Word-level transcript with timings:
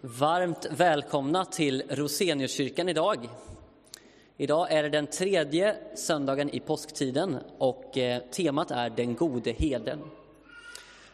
Varmt 0.00 0.66
välkomna 0.70 1.44
till 1.44 1.82
Roseniuskyrkan 1.88 2.88
idag. 2.88 3.28
Idag 4.36 4.72
är 4.72 4.82
det 4.82 4.88
den 4.88 5.06
tredje 5.06 5.76
söndagen 5.94 6.50
i 6.50 6.60
påsktiden 6.60 7.38
och 7.58 7.98
eh, 7.98 8.22
temat 8.30 8.70
är 8.70 8.90
Den 8.90 9.14
gode 9.14 9.50
heden. 9.52 9.98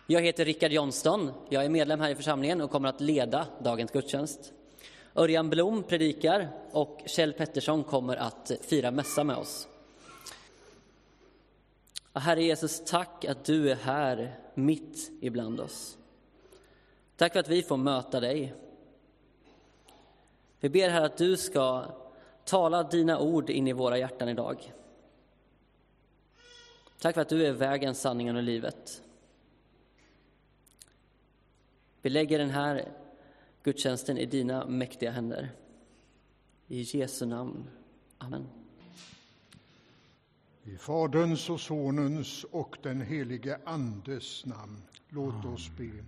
Jag 0.07 0.21
heter 0.21 0.45
Rickard 0.45 0.73
Johnston, 0.73 1.31
jag 1.49 1.65
är 1.65 1.69
medlem 1.69 2.01
här 2.01 2.11
i 2.11 2.15
församlingen 2.15 2.61
och 2.61 2.71
kommer 2.71 2.89
att 2.89 3.01
leda 3.01 3.47
dagens 3.63 3.91
gudstjänst. 3.91 4.53
Örjan 5.15 5.51
Blom 5.51 5.83
predikar 5.83 6.49
och 6.71 7.01
Kjell 7.07 7.33
Pettersson 7.33 7.85
kommer 7.85 8.17
att 8.17 8.51
fira 8.61 8.91
mässa 8.91 9.25
med 9.25 9.37
oss. 9.37 9.69
Herre 12.13 12.43
Jesus, 12.43 12.83
tack 12.87 13.25
att 13.25 13.45
du 13.45 13.71
är 13.71 13.77
här 13.77 14.39
mitt 14.55 15.11
ibland 15.21 15.61
oss. 15.61 15.99
Tack 17.17 17.33
för 17.33 17.41
att 17.41 17.49
vi 17.49 17.63
får 17.63 17.77
möta 17.77 18.21
dig. 18.21 18.55
Vi 20.65 20.71
ber 20.71 20.89
här 20.89 21.05
att 21.05 21.17
du 21.17 21.37
ska 21.37 21.87
tala 22.45 22.83
dina 22.83 23.19
ord 23.19 23.51
in 23.51 23.69
i 23.69 23.73
våra 23.73 23.99
hjärtan 23.99 24.29
idag. 24.29 24.73
Tack 26.99 27.15
för 27.15 27.23
att 27.23 27.29
du 27.29 27.47
är 27.47 27.53
vägen, 27.53 27.95
sanningen 27.95 28.37
och 28.37 28.43
livet. 28.43 29.03
Vi 32.03 32.11
lägger 32.11 32.39
den 32.39 32.51
här 32.51 32.93
gudstjänsten 33.63 34.19
i 34.19 34.27
dina 34.27 34.67
mäktiga 34.67 35.11
händer. 35.11 35.51
I 36.67 36.81
Jesu 36.83 37.27
namn. 37.27 37.71
Amen. 38.19 38.47
I 40.63 40.77
Faderns 40.77 41.51
och 41.51 41.61
Sonens 41.61 42.45
och 42.45 42.79
den 42.83 43.01
helige 43.01 43.59
Andes 43.65 44.47
namn. 44.47 44.83
Låt 45.09 45.45
oss 45.45 45.71
be. 45.79 46.05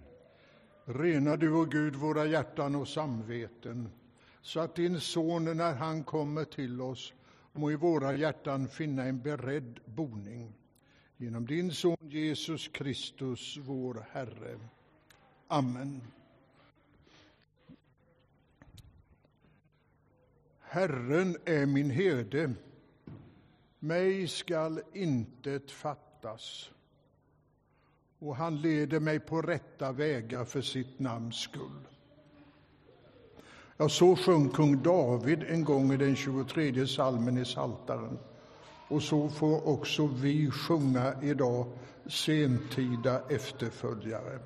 Rena 0.85 1.37
du, 1.37 1.53
och 1.53 1.71
Gud, 1.71 1.95
våra 1.95 2.27
hjärtan 2.27 2.75
och 2.75 2.89
samveten 2.89 3.89
så 4.47 4.61
att 4.61 4.75
din 4.75 5.01
son, 5.01 5.57
när 5.57 5.75
han 5.75 6.05
kommer 6.05 6.45
till 6.45 6.81
oss, 6.81 7.15
må 7.53 7.71
i 7.71 7.77
våra 7.77 8.17
hjärtan 8.17 8.69
finna 8.69 9.05
en 9.05 9.23
beredd 9.23 9.81
boning. 9.85 10.55
Genom 11.17 11.47
din 11.47 11.73
son 11.73 11.97
Jesus 12.01 12.69
Kristus, 12.69 13.57
vår 13.57 14.07
Herre. 14.11 14.59
Amen. 15.49 16.03
Herren 20.61 21.37
är 21.45 21.67
min 21.67 21.91
herde, 21.91 22.55
mig 23.79 24.29
skall 24.29 24.81
intet 24.93 25.71
fattas 25.71 26.71
och 28.19 28.37
han 28.37 28.61
leder 28.61 29.01
mig 29.01 29.21
på 29.21 29.43
rätta 29.43 29.93
vägar 29.93 30.45
för 30.45 30.61
sitt 30.61 30.99
namns 30.99 31.37
skull. 31.37 31.87
Ja, 33.79 33.89
så 33.89 34.17
sjöng 34.17 34.49
kung 34.49 34.83
David 34.83 35.43
en 35.49 35.65
gång 35.65 35.93
i 35.93 35.97
den 35.97 36.17
23 36.17 36.87
salmen 36.87 37.39
i 37.39 37.45
Saltaren. 37.45 38.19
Och 38.89 39.03
så 39.03 39.29
får 39.29 39.69
också 39.69 40.07
vi 40.07 40.51
sjunga 40.51 41.23
idag, 41.23 41.67
sentida 42.07 43.21
efterföljare. 43.29 44.39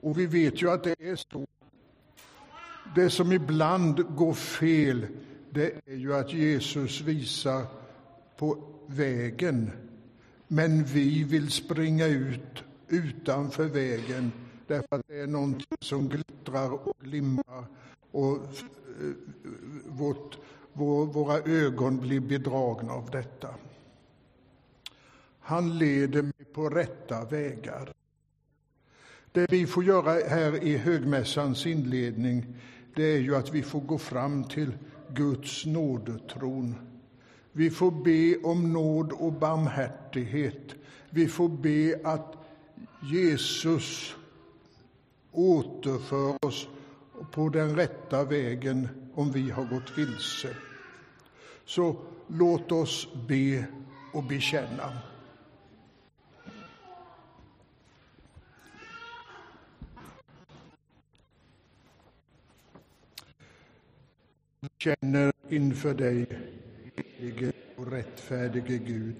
Och 0.00 0.18
vi 0.18 0.26
vet 0.26 0.62
ju 0.62 0.70
att 0.70 0.84
det 0.84 1.00
är 1.00 1.16
så. 1.16 1.46
Det 2.94 3.10
som 3.10 3.32
ibland 3.32 4.16
går 4.16 4.34
fel, 4.34 5.06
det 5.50 5.72
är 5.86 5.96
ju 5.96 6.14
att 6.14 6.32
Jesus 6.32 7.00
visar 7.00 7.66
på 8.36 8.58
vägen. 8.86 9.70
Men 10.48 10.84
vi 10.84 11.24
vill 11.24 11.50
springa 11.50 12.06
ut 12.06 12.64
utanför 12.88 13.64
vägen 13.64 14.32
därför 14.70 14.96
att 14.96 15.08
det 15.08 15.20
är 15.20 15.26
någonting 15.26 15.78
som 15.80 16.08
glittrar 16.08 16.70
och 16.70 16.94
glimmar 17.00 17.64
och 18.10 18.36
eh, 18.36 18.42
vårt, 19.86 20.38
vår, 20.72 21.06
våra 21.06 21.38
ögon 21.38 22.00
blir 22.00 22.20
bedragna 22.20 22.92
av 22.92 23.10
detta. 23.10 23.54
Han 25.40 25.78
leder 25.78 26.22
mig 26.22 26.44
på 26.52 26.68
rätta 26.68 27.24
vägar. 27.24 27.92
Det 29.32 29.52
vi 29.52 29.66
får 29.66 29.84
göra 29.84 30.12
här 30.28 30.64
i 30.64 30.76
högmässans 30.76 31.66
inledning 31.66 32.46
det 32.94 33.04
är 33.04 33.18
ju 33.18 33.36
att 33.36 33.54
vi 33.54 33.62
får 33.62 33.80
gå 33.80 33.98
fram 33.98 34.44
till 34.44 34.72
Guds 35.08 35.66
nådetron. 35.66 36.74
Vi 37.52 37.70
får 37.70 37.90
be 37.90 38.48
om 38.48 38.72
nåd 38.72 39.12
och 39.12 39.32
barmhärtighet. 39.32 40.74
Vi 41.10 41.28
får 41.28 41.48
be 41.48 42.00
att 42.04 42.36
Jesus 43.12 44.16
återför 45.32 46.44
oss 46.46 46.68
på 47.30 47.48
den 47.48 47.76
rätta 47.76 48.24
vägen 48.24 48.88
om 49.14 49.32
vi 49.32 49.50
har 49.50 49.64
gått 49.64 49.98
vilse. 49.98 50.56
Så 51.64 51.96
låt 52.26 52.72
oss 52.72 53.08
be 53.28 53.66
och 54.12 54.24
bekänna. 54.24 54.92
Jag 64.60 64.70
känner 64.78 65.32
inför 65.48 65.94
dig, 65.94 66.26
helige 66.96 67.52
och 67.76 67.92
rättfärdige 67.92 68.78
Gud, 68.78 69.14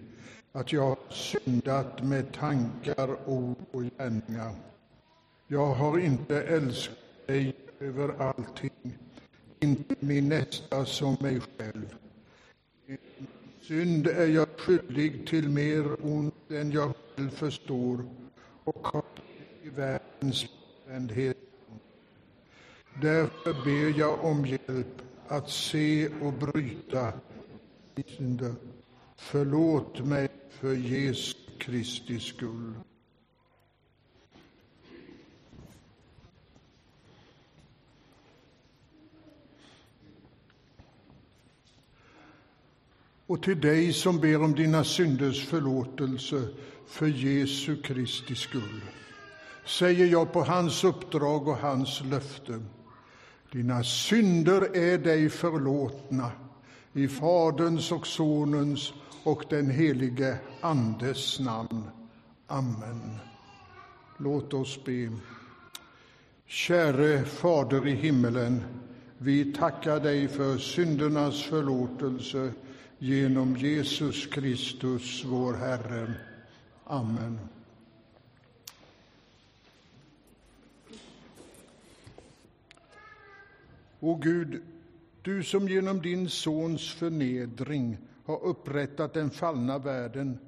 att 0.52 0.72
jag 0.72 0.82
har 0.82 0.98
syndat 1.10 2.02
med 2.02 2.32
tankar, 2.32 3.28
ord 3.28 3.56
och 3.70 3.82
gärningar. 3.82 4.54
Jag 5.52 5.74
har 5.74 5.98
inte 5.98 6.42
älskat 6.42 6.96
dig 7.26 7.56
över 7.80 8.08
allting, 8.22 8.98
inte 9.60 9.94
min 10.00 10.28
nästa 10.28 10.84
som 10.84 11.16
mig 11.20 11.40
själv. 11.40 11.94
I 12.86 12.96
synd 13.60 14.06
är 14.06 14.26
jag 14.26 14.48
skyldig 14.58 15.26
till 15.26 15.48
mer 15.48 16.06
ont 16.06 16.50
än 16.50 16.70
jag 16.70 16.92
själv 17.16 17.30
förstår 17.30 18.04
och 18.64 18.86
har 18.86 19.04
i 19.62 19.68
världens 19.68 20.46
vändhet. 20.86 21.36
Därför 23.02 23.52
ber 23.64 23.98
jag 23.98 24.24
om 24.24 24.46
hjälp 24.46 25.02
att 25.28 25.50
se 25.50 26.08
och 26.08 26.32
bryta 26.32 27.12
synder. 28.06 28.54
Förlåt 29.16 30.04
mig 30.06 30.28
för 30.50 30.74
Jesu 30.74 31.36
Kristi 31.58 32.20
skull. 32.20 32.74
Och 43.30 43.42
till 43.42 43.60
dig 43.60 43.92
som 43.92 44.20
ber 44.20 44.42
om 44.42 44.54
dina 44.54 44.84
synders 44.84 45.46
förlåtelse 45.46 46.48
för 46.86 47.06
Jesu 47.06 47.76
Kristi 47.82 48.34
skull 48.34 48.80
säger 49.66 50.06
jag 50.06 50.32
på 50.32 50.42
hans 50.42 50.84
uppdrag 50.84 51.48
och 51.48 51.56
hans 51.56 52.02
löfte. 52.04 52.60
Dina 53.52 53.82
synder 53.82 54.76
är 54.76 54.98
dig 54.98 55.30
förlåtna 55.30 56.32
i 56.92 57.08
Faderns 57.08 57.92
och 57.92 58.06
Sonens 58.06 58.92
och 59.24 59.44
den 59.50 59.70
helige 59.70 60.38
Andes 60.60 61.40
namn. 61.40 61.84
Amen. 62.46 63.18
Låt 64.18 64.54
oss 64.54 64.84
be. 64.84 65.12
Käre 66.46 67.24
Fader 67.24 67.86
i 67.86 67.94
himmelen, 67.94 68.62
vi 69.18 69.52
tackar 69.52 70.00
dig 70.00 70.28
för 70.28 70.58
syndernas 70.58 71.42
förlåtelse 71.42 72.52
genom 73.02 73.56
Jesus 73.56 74.26
Kristus, 74.26 75.24
vår 75.24 75.54
Herre. 75.54 76.14
Amen. 76.84 77.38
O 84.00 84.14
Gud, 84.14 84.62
du 85.22 85.42
som 85.42 85.68
genom 85.68 86.02
din 86.02 86.28
Sons 86.28 86.94
förnedring 86.94 87.96
har 88.24 88.44
upprättat 88.44 89.14
den 89.14 89.30
fallna 89.30 89.78
världen, 89.78 90.38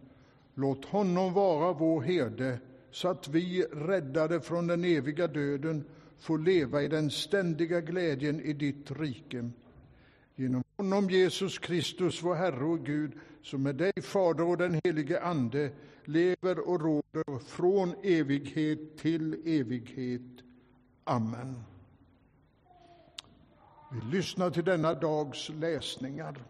låt 0.55 0.85
honom 0.85 1.33
vara 1.33 1.73
vår 1.73 2.01
herde 2.03 2.59
så 2.91 3.09
att 3.09 3.29
vi, 3.29 3.63
räddade 3.63 4.41
från 4.41 4.67
den 4.67 4.85
eviga 4.85 5.27
döden, 5.27 5.85
får 6.19 6.39
leva 6.39 6.83
i 6.83 6.89
den 6.89 7.11
ständiga 7.11 7.81
glädjen 7.81 8.41
i 8.41 8.53
ditt 8.53 8.91
rike. 8.91 9.51
Honom, 10.83 11.11
Jesus 11.11 11.59
Kristus, 11.59 12.23
vår 12.23 12.35
Herre 12.35 12.65
och 12.65 12.87
Gud, 12.87 13.13
som 13.43 13.63
med 13.63 13.75
dig, 13.75 13.93
Fader 14.03 14.45
och 14.45 14.57
den 14.57 14.81
helige 14.85 15.21
Ande, 15.23 15.71
lever 16.05 16.69
och 16.69 16.81
råder 16.81 17.39
från 17.39 17.95
evighet 18.03 18.99
till 18.99 19.35
evighet. 19.45 20.45
Amen. 21.05 21.63
Vi 23.93 24.17
lyssnar 24.17 24.51
till 24.51 24.65
denna 24.65 24.95
dags 24.95 25.49
läsningar. 25.49 26.45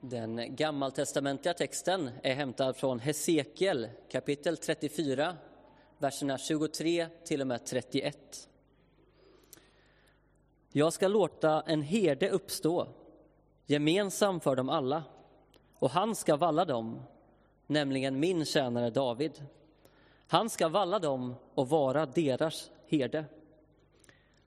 Den 0.00 0.56
gammaltestamentliga 0.56 1.54
texten 1.54 2.10
är 2.22 2.34
hämtad 2.34 2.76
från 2.76 3.00
Hesekiel 3.00 3.88
kapitel 4.10 4.56
34, 4.56 5.36
verserna 5.98 6.38
23 6.38 7.06
till 7.24 7.40
och 7.40 7.46
med 7.46 7.66
31. 7.66 8.48
Jag 10.72 10.92
ska 10.92 11.08
låta 11.08 11.60
en 11.60 11.82
herde 11.82 12.30
uppstå, 12.30 12.88
gemensam 13.66 14.40
för 14.40 14.56
dem 14.56 14.68
alla, 14.68 15.04
och 15.74 15.90
han 15.90 16.14
ska 16.14 16.36
valla 16.36 16.64
dem, 16.64 17.02
nämligen 17.66 18.20
min 18.20 18.44
tjänare 18.44 18.90
David. 18.90 19.44
Han 20.26 20.50
ska 20.50 20.68
valla 20.68 20.98
dem 20.98 21.34
och 21.54 21.68
vara 21.68 22.06
deras 22.06 22.70
herde. 22.86 23.24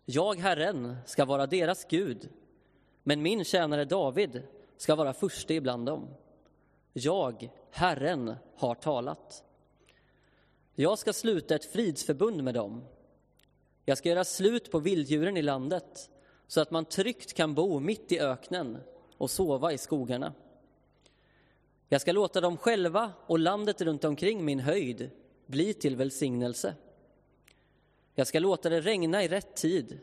Jag, 0.05 0.39
Herren, 0.39 0.97
ska 1.05 1.25
vara 1.25 1.47
deras 1.47 1.85
Gud, 1.85 2.29
men 3.03 3.21
min 3.21 3.43
tjänare 3.43 3.85
David 3.85 4.43
ska 4.77 4.95
vara 4.95 5.13
förste 5.13 5.53
ibland 5.53 5.85
dem. 5.85 6.07
Jag, 6.93 7.51
Herren, 7.71 8.35
har 8.55 8.75
talat. 8.75 9.43
Jag 10.81 10.99
ska 10.99 11.13
sluta 11.13 11.55
ett 11.55 11.65
fridsförbund 11.65 12.43
med 12.43 12.53
dem. 12.53 12.83
Jag 13.85 13.97
ska 13.97 14.09
göra 14.09 14.23
slut 14.23 14.71
på 14.71 14.79
vilddjuren 14.79 15.37
i 15.37 15.41
landet 15.41 16.09
så 16.47 16.61
att 16.61 16.71
man 16.71 16.85
tryggt 16.85 17.33
kan 17.33 17.53
bo 17.53 17.79
mitt 17.79 18.11
i 18.11 18.19
öknen 18.19 18.77
och 19.17 19.31
sova 19.31 19.73
i 19.73 19.77
skogarna. 19.77 20.33
Jag 21.89 22.01
ska 22.01 22.11
låta 22.11 22.41
dem 22.41 22.57
själva 22.57 23.11
och 23.27 23.39
landet 23.39 23.81
runt 23.81 24.03
omkring 24.03 24.45
min 24.45 24.59
höjd 24.59 25.09
bli 25.45 25.73
till 25.73 25.95
välsignelse. 25.95 26.75
Jag 28.15 28.27
ska 28.27 28.39
låta 28.39 28.69
det 28.69 28.81
regna 28.81 29.23
i 29.23 29.27
rätt 29.27 29.55
tid, 29.55 29.99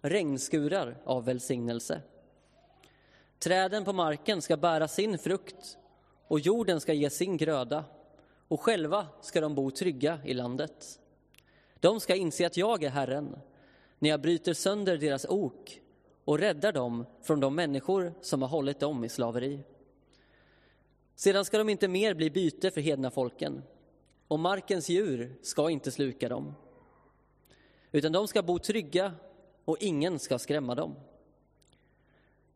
regnskurar 0.00 1.02
av 1.04 1.24
välsignelse. 1.24 2.02
Träden 3.38 3.84
på 3.84 3.92
marken 3.92 4.42
ska 4.42 4.56
bära 4.56 4.88
sin 4.88 5.18
frukt 5.18 5.78
och 6.28 6.40
jorden 6.40 6.80
ska 6.80 6.92
ge 6.92 7.10
sin 7.10 7.36
gröda 7.36 7.84
och 8.50 8.60
själva 8.60 9.06
ska 9.20 9.40
de 9.40 9.54
bo 9.54 9.70
trygga 9.70 10.20
i 10.24 10.34
landet. 10.34 11.00
De 11.80 12.00
ska 12.00 12.14
inse 12.14 12.46
att 12.46 12.56
jag 12.56 12.84
är 12.84 12.90
Herren 12.90 13.36
när 13.98 14.10
jag 14.10 14.20
bryter 14.20 14.54
sönder 14.54 14.96
deras 14.96 15.26
ok 15.28 15.80
och 16.24 16.38
räddar 16.38 16.72
dem 16.72 17.06
från 17.22 17.40
de 17.40 17.54
människor 17.54 18.14
som 18.20 18.42
har 18.42 18.48
hållit 18.48 18.80
dem 18.80 19.04
i 19.04 19.08
slaveri. 19.08 19.60
Sedan 21.14 21.44
ska 21.44 21.58
de 21.58 21.68
inte 21.68 21.88
mer 21.88 22.14
bli 22.14 22.30
byte 22.30 22.70
för 22.70 22.80
hedna 22.80 23.10
folken 23.10 23.62
och 24.28 24.38
markens 24.38 24.88
djur 24.88 25.38
ska 25.42 25.70
inte 25.70 25.90
sluka 25.90 26.28
dem. 26.28 26.54
Utan 27.92 28.12
de 28.12 28.28
ska 28.28 28.42
bo 28.42 28.58
trygga 28.58 29.12
och 29.64 29.76
ingen 29.80 30.18
ska 30.18 30.38
skrämma 30.38 30.74
dem. 30.74 30.94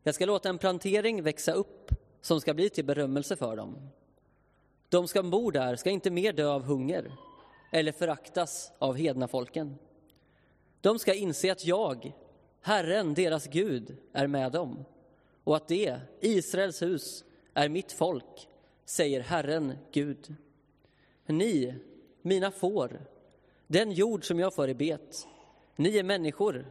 Jag 0.03 0.15
ska 0.15 0.25
låta 0.25 0.49
en 0.49 0.57
plantering 0.57 1.23
växa 1.23 1.53
upp 1.53 1.91
som 2.21 2.41
ska 2.41 2.53
bli 2.53 2.69
till 2.69 2.85
berömmelse 2.85 3.35
för 3.35 3.55
dem. 3.55 3.89
De 4.95 5.07
som 5.07 5.29
bor 5.29 5.51
där 5.51 5.75
ska 5.75 5.89
inte 5.89 6.11
mer 6.11 6.33
dö 6.33 6.47
av 6.47 6.63
hunger 6.63 7.11
eller 7.71 7.91
föraktas 7.91 8.71
av 8.79 8.95
hedna 8.95 9.27
folken. 9.27 9.75
De 10.81 10.99
ska 10.99 11.13
inse 11.13 11.51
att 11.51 11.65
jag, 11.65 12.13
Herren, 12.61 13.13
deras 13.13 13.47
Gud, 13.47 13.97
är 14.13 14.27
med 14.27 14.51
dem 14.51 14.85
och 15.43 15.55
att 15.55 15.67
det, 15.67 15.99
Israels 16.19 16.81
hus, 16.81 17.23
är 17.53 17.69
mitt 17.69 17.91
folk, 17.91 18.47
säger 18.85 19.21
Herren, 19.21 19.77
Gud. 19.91 20.35
Ni, 21.25 21.75
mina 22.21 22.51
får, 22.51 23.01
den 23.67 23.91
jord 23.91 24.27
som 24.27 24.39
jag 24.39 24.53
för 24.53 24.67
i 24.67 24.73
bet, 24.73 25.27
ni 25.75 25.97
är 25.97 26.03
människor 26.03 26.65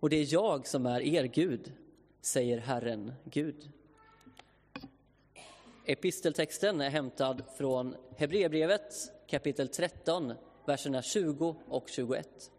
och 0.00 0.10
det 0.10 0.16
är 0.16 0.32
jag 0.32 0.66
som 0.66 0.86
är 0.86 1.00
er 1.00 1.24
Gud 1.24 1.72
säger 2.20 2.58
Herren 2.58 3.12
Gud. 3.24 3.70
Episteltexten 5.88 6.80
är 6.80 6.90
hämtad 6.90 7.42
från 7.56 7.96
Hebreerbrevet 8.16 8.94
kapitel 9.26 9.68
13, 9.68 10.32
verserna 10.64 11.02
20 11.02 11.56
och 11.68 11.88
21. 11.88 12.50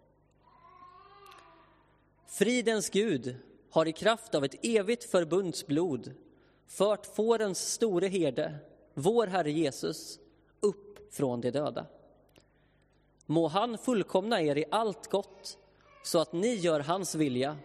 Fridens 2.27 2.89
Gud 2.89 3.35
har 3.69 3.85
i 3.85 3.91
kraft 3.91 4.35
av 4.35 4.45
ett 4.45 4.65
evigt 4.65 5.03
förbundsblod 5.03 6.13
fört 6.67 7.05
fårens 7.05 7.73
store 7.73 8.07
herde, 8.07 8.55
vår 8.93 9.27
Herre 9.27 9.51
Jesus, 9.51 10.19
upp 10.59 11.13
från 11.13 11.41
de 11.41 11.51
döda. 11.51 11.85
Må 13.25 13.47
han 13.47 13.77
fullkomna 13.77 14.41
er 14.41 14.57
i 14.57 14.65
allt 14.71 15.07
gott 15.07 15.57
så 16.03 16.19
att 16.19 16.33
ni 16.33 16.55
gör 16.55 16.79
hans 16.79 17.15
vilja 17.15 17.57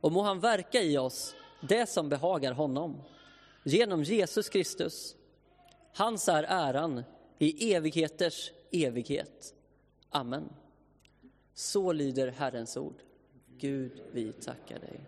och 0.00 0.12
må 0.12 0.22
han 0.22 0.40
verka 0.40 0.82
i 0.82 0.98
oss 0.98 1.34
det 1.68 1.86
som 1.86 2.08
behagar 2.08 2.52
honom 2.52 3.02
genom 3.64 4.02
Jesus 4.02 4.48
Kristus. 4.48 5.16
Hans 5.92 6.28
är 6.28 6.42
äran 6.42 7.02
i 7.38 7.74
evigheters 7.74 8.52
evighet. 8.72 9.54
Amen. 10.10 10.48
Så 11.54 11.92
lyder 11.92 12.28
Herrens 12.30 12.76
ord. 12.76 13.02
Gud, 13.58 14.02
vi 14.12 14.32
tackar 14.32 14.78
dig. 14.78 15.00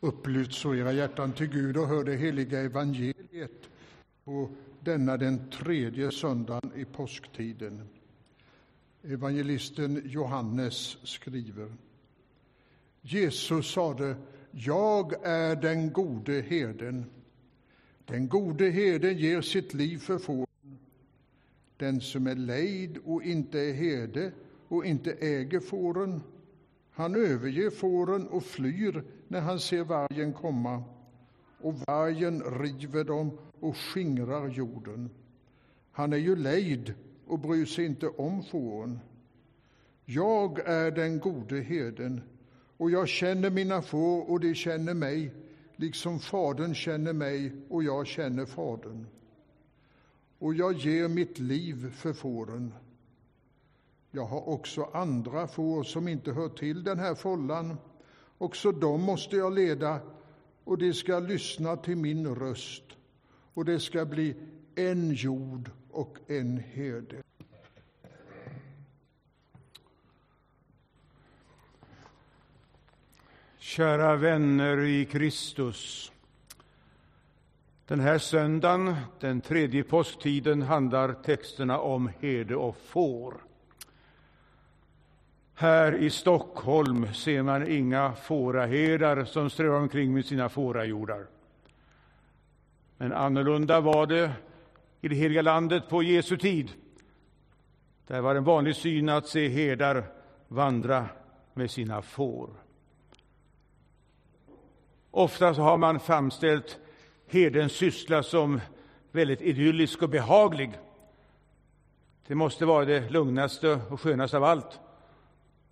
Upplyft 0.00 0.54
så 0.54 0.74
era 0.74 0.92
hjärtan 0.92 1.32
till 1.32 1.46
Gud 1.46 1.76
och 1.76 1.88
hör 1.88 2.04
det 2.04 2.16
heliga 2.16 2.60
evangeliet 2.60 3.68
på 4.24 4.50
denna 4.80 5.16
den 5.16 5.50
tredje 5.50 6.10
söndagen 6.10 6.72
i 6.76 6.84
påsktiden. 6.84 7.88
Evangelisten 9.02 10.02
Johannes 10.04 10.96
skriver. 11.02 11.72
Jesus 13.02 13.72
sade, 13.72 14.16
jag 14.50 15.12
är 15.22 15.56
den 15.56 15.92
gode 15.92 16.40
herden. 16.40 17.04
Den 18.04 18.28
gode 18.28 18.70
herden 18.70 19.18
ger 19.18 19.40
sitt 19.40 19.74
liv 19.74 19.98
för 19.98 20.18
fåren. 20.18 20.78
Den 21.76 22.00
som 22.00 22.26
är 22.26 22.34
lejd 22.34 22.98
och 23.04 23.22
inte 23.22 23.60
är 23.60 23.72
herde 23.72 24.32
och 24.68 24.84
inte 24.84 25.12
äger 25.12 25.60
fåren, 25.60 26.22
han 26.90 27.14
överger 27.14 27.70
fåren 27.70 28.28
och 28.28 28.44
flyr 28.44 29.04
när 29.28 29.40
han 29.40 29.60
ser 29.60 29.84
vargen 29.84 30.32
komma, 30.32 30.84
och 31.60 31.74
vargen 31.74 32.42
river 32.42 33.04
dem 33.04 33.38
och 33.60 33.76
skingrar 33.76 34.48
jorden. 34.48 35.10
Han 35.92 36.12
är 36.12 36.16
ju 36.16 36.36
lejd 36.36 36.94
och 37.26 37.38
bryr 37.38 37.64
sig 37.64 37.84
inte 37.84 38.08
om 38.08 38.42
fåren. 38.42 39.00
Jag 40.04 40.58
är 40.58 40.90
den 40.90 41.18
gode 41.18 41.60
herden, 41.60 42.20
och 42.78 42.90
jag 42.90 43.08
känner 43.08 43.50
mina 43.50 43.82
får 43.82 44.30
och 44.30 44.40
de 44.40 44.54
känner 44.54 44.94
mig, 44.94 45.32
liksom 45.76 46.20
Fadern 46.20 46.74
känner 46.74 47.12
mig 47.12 47.52
och 47.68 47.84
jag 47.84 48.06
känner 48.06 48.46
Fadern. 48.46 49.06
Och 50.38 50.54
jag 50.54 50.72
ger 50.72 51.08
mitt 51.08 51.38
liv 51.38 51.92
för 51.94 52.12
fåren. 52.12 52.74
Jag 54.10 54.24
har 54.24 54.48
också 54.48 54.90
andra 54.92 55.46
får 55.46 55.82
som 55.82 56.08
inte 56.08 56.32
hör 56.32 56.48
till 56.48 56.84
den 56.84 56.98
här 56.98 57.14
follan. 57.14 57.76
Också 58.38 58.72
dem 58.72 59.02
måste 59.02 59.36
jag 59.36 59.54
leda, 59.54 60.00
och 60.64 60.78
de 60.78 60.94
ska 60.94 61.18
lyssna 61.18 61.76
till 61.76 61.96
min 61.96 62.34
röst, 62.34 62.84
och 63.54 63.64
det 63.64 63.80
ska 63.80 64.04
bli 64.04 64.36
en 64.74 65.10
jord 65.10 65.70
och 65.90 66.18
en 66.26 66.56
herde. 66.56 67.22
Kära 73.68 74.16
vänner 74.16 74.80
i 74.84 75.04
Kristus. 75.04 76.12
Den 77.86 78.00
här 78.00 78.18
söndagen, 78.18 78.96
den 79.20 79.40
tredje 79.40 79.82
påsktiden, 79.82 80.62
handlar 80.62 81.12
texterna 81.12 81.78
om 81.78 82.10
herde 82.20 82.56
och 82.56 82.76
får. 82.76 83.34
Här 85.54 85.94
i 85.94 86.10
Stockholm 86.10 87.14
ser 87.14 87.42
man 87.42 87.70
inga 87.70 88.12
fåraherdar 88.12 89.24
som 89.24 89.50
strövar 89.50 89.78
omkring 89.78 90.14
med 90.14 90.24
sina 90.24 90.48
fårahjordar. 90.48 91.26
Men 92.96 93.12
annorlunda 93.12 93.80
var 93.80 94.06
det 94.06 94.32
i 95.00 95.08
det 95.08 95.16
heliga 95.16 95.42
landet 95.42 95.88
på 95.88 96.02
Jesu 96.02 96.36
tid. 96.36 96.70
Där 98.06 98.20
var 98.20 98.34
en 98.34 98.44
vanlig 98.44 98.76
syn 98.76 99.08
att 99.08 99.28
se 99.28 99.48
herdar 99.48 100.04
vandra 100.48 101.06
med 101.54 101.70
sina 101.70 102.02
får. 102.02 102.67
Ofta 105.10 105.52
har 105.52 105.76
man 105.76 106.00
framställt 106.00 106.78
herdens 107.26 107.72
syssla 107.72 108.22
som 108.22 108.60
väldigt 109.12 109.40
idyllisk 109.40 110.02
och 110.02 110.08
behaglig. 110.08 110.78
Det 112.26 112.34
måste 112.34 112.66
vara 112.66 112.84
det 112.84 113.10
lugnaste 113.10 113.80
och 113.90 114.00
skönaste 114.00 114.36
av 114.36 114.44
allt 114.44 114.80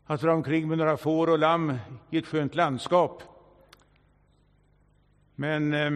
att 0.06 0.20
dra 0.20 0.32
omkring 0.32 0.68
med 0.68 0.78
några 0.78 0.96
får 0.96 1.30
och 1.30 1.38
lamm 1.38 1.74
i 2.10 2.18
ett 2.18 2.26
skönt 2.26 2.54
landskap. 2.54 3.22
Men 5.34 5.74
eh, 5.74 5.90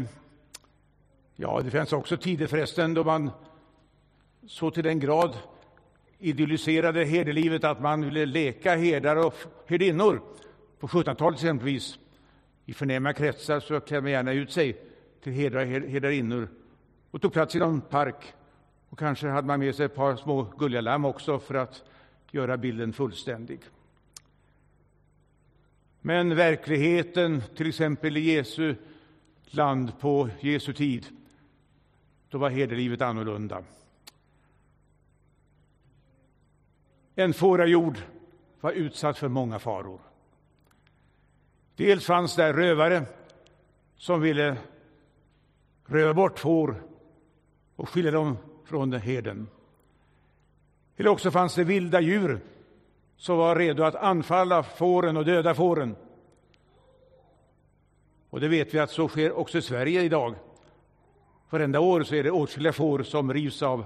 ja, 1.37 1.61
det 1.65 1.71
fanns 1.71 1.93
också 1.93 2.17
tider 2.17 2.47
förresten 2.47 2.95
då 2.95 3.05
man 3.05 3.31
så 4.47 4.71
till 4.71 4.85
den 4.85 5.01
grad 5.01 5.39
idylliserade 6.19 7.05
herdelivet 7.05 7.65
att 7.65 7.81
man 7.81 8.05
ville 8.05 8.27
leka 8.27 8.77
herdar 8.77 9.17
och 9.17 9.35
herdinnor 9.67 10.23
På 10.79 10.87
1700-talet 10.87 11.39
exempelvis, 11.39 11.99
i 12.71 12.75
förnäma 12.75 13.13
kretsar, 13.13 13.61
så 13.61 13.81
klädde 13.81 14.03
man 14.03 14.11
gärna 14.11 14.33
ut 14.33 14.53
sig 14.53 14.77
till 15.23 15.33
herdarinnor 15.33 16.49
och 17.11 17.23
tog 17.23 17.33
plats 17.33 17.55
i 17.55 17.59
någon 17.59 17.81
park. 17.81 18.35
Och 18.89 18.99
kanske 18.99 19.29
hade 19.29 19.47
man 19.47 19.61
med 19.61 19.75
sig 19.75 19.87
ett 19.87 19.95
par 19.95 20.17
små 20.17 20.43
gulliga 20.43 20.81
lamm 20.81 21.05
också 21.05 21.39
för 21.39 21.55
att 21.55 21.85
göra 22.31 22.57
bilden 22.57 22.93
fullständig. 22.93 23.61
Men 26.01 26.37
verkligheten, 26.37 27.43
till 27.57 27.69
exempel 27.69 28.17
i 28.17 28.21
Jesu 28.21 28.75
land 29.45 29.99
på 30.01 30.29
Jesu 30.41 30.73
tid, 30.73 31.07
då 32.29 32.39
var 32.39 32.51
herdelivet 32.51 33.03
annorlunda. 33.03 33.65
En 37.15 37.35
fårajord 37.35 37.99
var 38.61 38.73
utsatt 38.73 39.19
för 39.19 39.29
många 39.29 39.59
faror. 39.59 40.10
Dels 41.81 42.07
fanns 42.07 42.37
där 42.37 42.53
rövare 42.53 43.03
som 43.97 44.21
ville 44.21 44.57
röva 45.87 46.15
bort 46.15 46.39
får 46.39 46.83
och 47.77 47.89
skilja 47.89 48.11
dem 48.11 48.39
från 48.65 48.93
herden. 48.93 49.49
Eller 50.97 51.11
också 51.11 51.31
fanns 51.31 51.55
det 51.55 51.65
vilda 51.65 52.01
djur 52.01 52.41
som 53.17 53.37
var 53.37 53.57
redo 53.57 53.83
att 53.83 53.95
anfalla 53.95 54.63
fåren 54.63 55.17
och 55.17 55.25
döda 55.25 55.55
fåren. 55.55 55.97
Och 58.31 58.41
det 58.41 58.49
vet 58.49 58.75
vi 58.75 58.79
att 58.79 58.91
så 58.91 59.09
sker 59.09 59.33
också 59.33 59.59
i 59.59 59.63
Sverige 59.63 60.03
idag. 60.03 60.35
Varenda 61.51 61.81
år 61.81 62.03
så 62.03 62.15
är 62.15 62.23
det 62.23 62.31
åtskilliga 62.31 62.73
får 62.73 63.03
som 63.03 63.33
rivs 63.33 63.63
av 63.63 63.85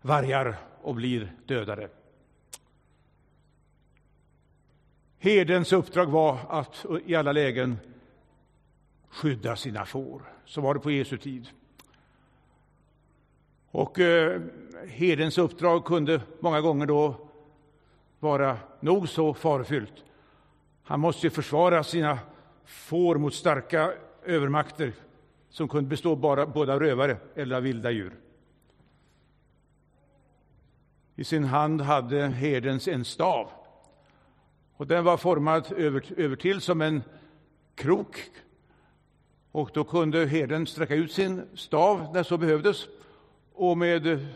vargar 0.00 0.56
och 0.82 0.94
blir 0.94 1.32
dödade. 1.46 1.88
Herdens 5.24 5.72
uppdrag 5.72 6.06
var 6.06 6.38
att 6.48 6.86
i 7.06 7.14
alla 7.14 7.32
lägen 7.32 7.78
skydda 9.08 9.56
sina 9.56 9.84
får. 9.84 10.22
Så 10.44 10.60
var 10.60 10.74
det 10.74 10.80
på 10.80 10.90
Jesu 10.90 11.18
tid. 11.18 11.48
Och 13.70 14.00
eh, 14.00 14.40
herdens 14.88 15.38
uppdrag 15.38 15.84
kunde 15.84 16.20
många 16.40 16.60
gånger 16.60 16.86
då 16.86 17.14
vara 18.20 18.58
nog 18.80 19.08
så 19.08 19.34
farofyllt. 19.34 20.04
Han 20.82 21.00
måste 21.00 21.26
ju 21.26 21.30
försvara 21.30 21.84
sina 21.84 22.18
får 22.64 23.16
mot 23.16 23.34
starka 23.34 23.92
övermakter 24.24 24.92
som 25.50 25.68
kunde 25.68 25.88
bestå 25.88 26.16
bara 26.16 26.46
både 26.46 26.72
av 26.72 26.80
rövare 26.80 27.16
eller 27.34 27.56
av 27.56 27.62
vilda 27.62 27.90
djur. 27.90 28.12
I 31.16 31.24
sin 31.24 31.44
hand 31.44 31.80
hade 31.80 32.26
herdens 32.26 32.88
en 32.88 33.04
stav 33.04 33.61
och 34.82 34.88
den 34.88 35.04
var 35.04 35.16
formad 35.16 35.72
över, 35.76 36.04
över 36.16 36.36
till 36.36 36.60
som 36.60 36.80
en 36.80 37.02
krok. 37.74 38.16
Och 39.52 39.70
då 39.74 39.84
kunde 39.84 40.26
herden 40.26 40.66
sträcka 40.66 40.94
ut 40.94 41.12
sin 41.12 41.42
stav 41.54 42.10
när 42.14 42.22
så 42.22 42.38
behövdes 42.38 42.88
och 43.52 43.78
med 43.78 44.26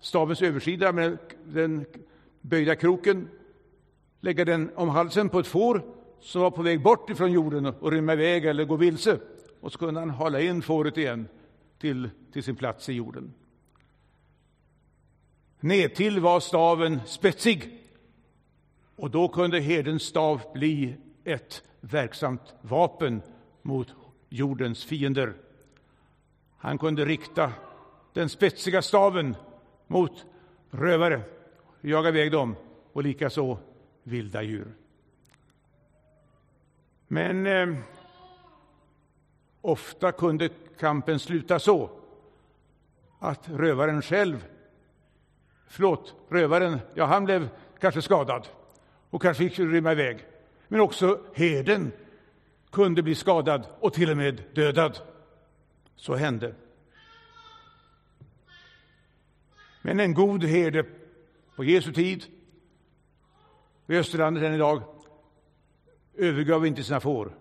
stavens 0.00 0.42
översida, 0.42 0.92
med 0.92 1.18
den 1.44 1.84
böjda 2.40 2.76
kroken, 2.76 3.28
lägga 4.20 4.44
den 4.44 4.70
om 4.74 4.88
halsen 4.88 5.28
på 5.28 5.38
ett 5.38 5.46
får 5.46 5.82
som 6.20 6.42
var 6.42 6.50
på 6.50 6.62
väg 6.62 6.82
bort 6.82 7.10
ifrån 7.10 7.32
jorden 7.32 7.66
och 7.66 7.92
rymma 7.92 8.12
iväg 8.12 8.44
eller 8.44 8.64
gå 8.64 8.76
vilse. 8.76 9.18
Och 9.60 9.72
så 9.72 9.78
kunde 9.78 10.00
han 10.00 10.10
hala 10.10 10.40
in 10.40 10.62
fåret 10.62 10.96
igen 10.96 11.28
till, 11.78 12.10
till 12.32 12.42
sin 12.42 12.56
plats 12.56 12.88
i 12.88 12.92
jorden. 12.92 13.32
Nedtill 15.60 16.20
var 16.20 16.40
staven 16.40 17.00
spetsig 17.06 17.77
och 18.98 19.10
då 19.10 19.28
kunde 19.28 19.60
herdens 19.60 20.02
stav 20.02 20.42
bli 20.54 20.96
ett 21.24 21.62
verksamt 21.80 22.54
vapen 22.60 23.22
mot 23.62 23.94
jordens 24.28 24.84
fiender. 24.84 25.34
Han 26.56 26.78
kunde 26.78 27.04
rikta 27.04 27.52
den 28.12 28.28
spetsiga 28.28 28.82
staven 28.82 29.36
mot 29.86 30.26
rövare, 30.70 31.20
jaga 31.80 32.08
iväg 32.08 32.32
dem 32.32 32.56
och 32.92 33.02
likaså 33.02 33.58
vilda 34.02 34.42
djur. 34.42 34.74
Men 37.08 37.46
eh, 37.46 37.76
ofta 39.60 40.12
kunde 40.12 40.48
kampen 40.78 41.18
sluta 41.18 41.58
så 41.58 41.90
att 43.18 43.48
rövaren 43.48 44.02
själv, 44.02 44.46
förlåt, 45.66 46.14
rövaren, 46.28 46.80
ja 46.94 47.04
han 47.04 47.24
blev 47.24 47.48
kanske 47.78 48.02
skadad 48.02 48.48
och 49.10 49.22
kanske 49.22 49.48
fick 49.48 49.58
rymma 49.58 49.92
iväg. 49.92 50.18
Men 50.68 50.80
också 50.80 51.20
herden 51.34 51.92
kunde 52.70 53.02
bli 53.02 53.14
skadad 53.14 53.66
och 53.80 53.92
till 53.92 54.10
och 54.10 54.16
med 54.16 54.42
dödad. 54.54 54.98
Så 55.96 56.14
hände. 56.14 56.54
Men 59.82 60.00
en 60.00 60.14
god 60.14 60.44
herde 60.44 60.84
på 61.56 61.64
Jesu 61.64 61.92
tid, 61.92 62.24
i 63.86 63.96
Österlandet 63.96 64.42
än 64.42 64.54
idag, 64.54 64.82
övergav 66.14 66.66
inte 66.66 66.82
sina 66.82 67.00
får. 67.00 67.32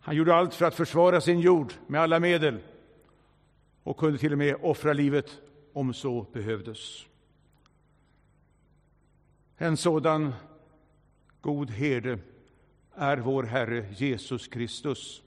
Han 0.00 0.16
gjorde 0.16 0.34
allt 0.34 0.54
för 0.54 0.66
att 0.66 0.74
försvara 0.74 1.20
sin 1.20 1.40
jord 1.40 1.72
med 1.86 2.00
alla 2.00 2.20
medel 2.20 2.58
och 3.82 3.96
kunde 3.96 4.18
till 4.18 4.32
och 4.32 4.38
med 4.38 4.56
offra 4.62 4.92
livet 4.92 5.30
om 5.72 5.94
så 5.94 6.26
behövdes. 6.32 7.06
En 9.62 9.76
sådan 9.76 10.34
god 11.40 11.70
herde 11.70 12.18
är 12.94 13.16
vår 13.16 13.42
Herre 13.42 13.86
Jesus 13.96 14.48
Kristus. 14.48 15.22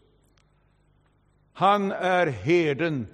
Han 1.54 1.92
är 1.92 2.27
herden 2.27 3.08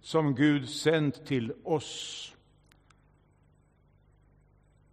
som 0.00 0.34
Gud 0.34 0.68
sänt 0.68 1.26
till 1.26 1.52
oss. 1.64 2.34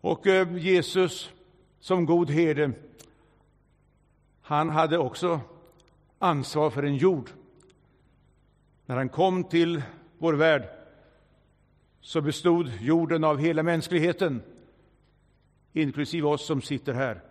Och 0.01 0.27
eh, 0.27 0.57
Jesus 0.57 1.29
som 1.79 2.05
god 2.05 2.29
herde, 2.29 2.71
han 4.41 4.69
hade 4.69 4.97
också 4.97 5.39
ansvar 6.19 6.69
för 6.69 6.83
en 6.83 6.95
jord. 6.95 7.29
När 8.85 8.95
han 8.95 9.09
kom 9.09 9.43
till 9.43 9.83
vår 10.17 10.33
värld 10.33 10.63
så 12.01 12.21
bestod 12.21 12.71
jorden 12.81 13.23
av 13.23 13.37
hela 13.37 13.63
mänskligheten 13.63 14.41
inklusive 15.73 16.27
oss 16.27 16.45
som 16.45 16.61
sitter 16.61 16.93
här. 16.93 17.21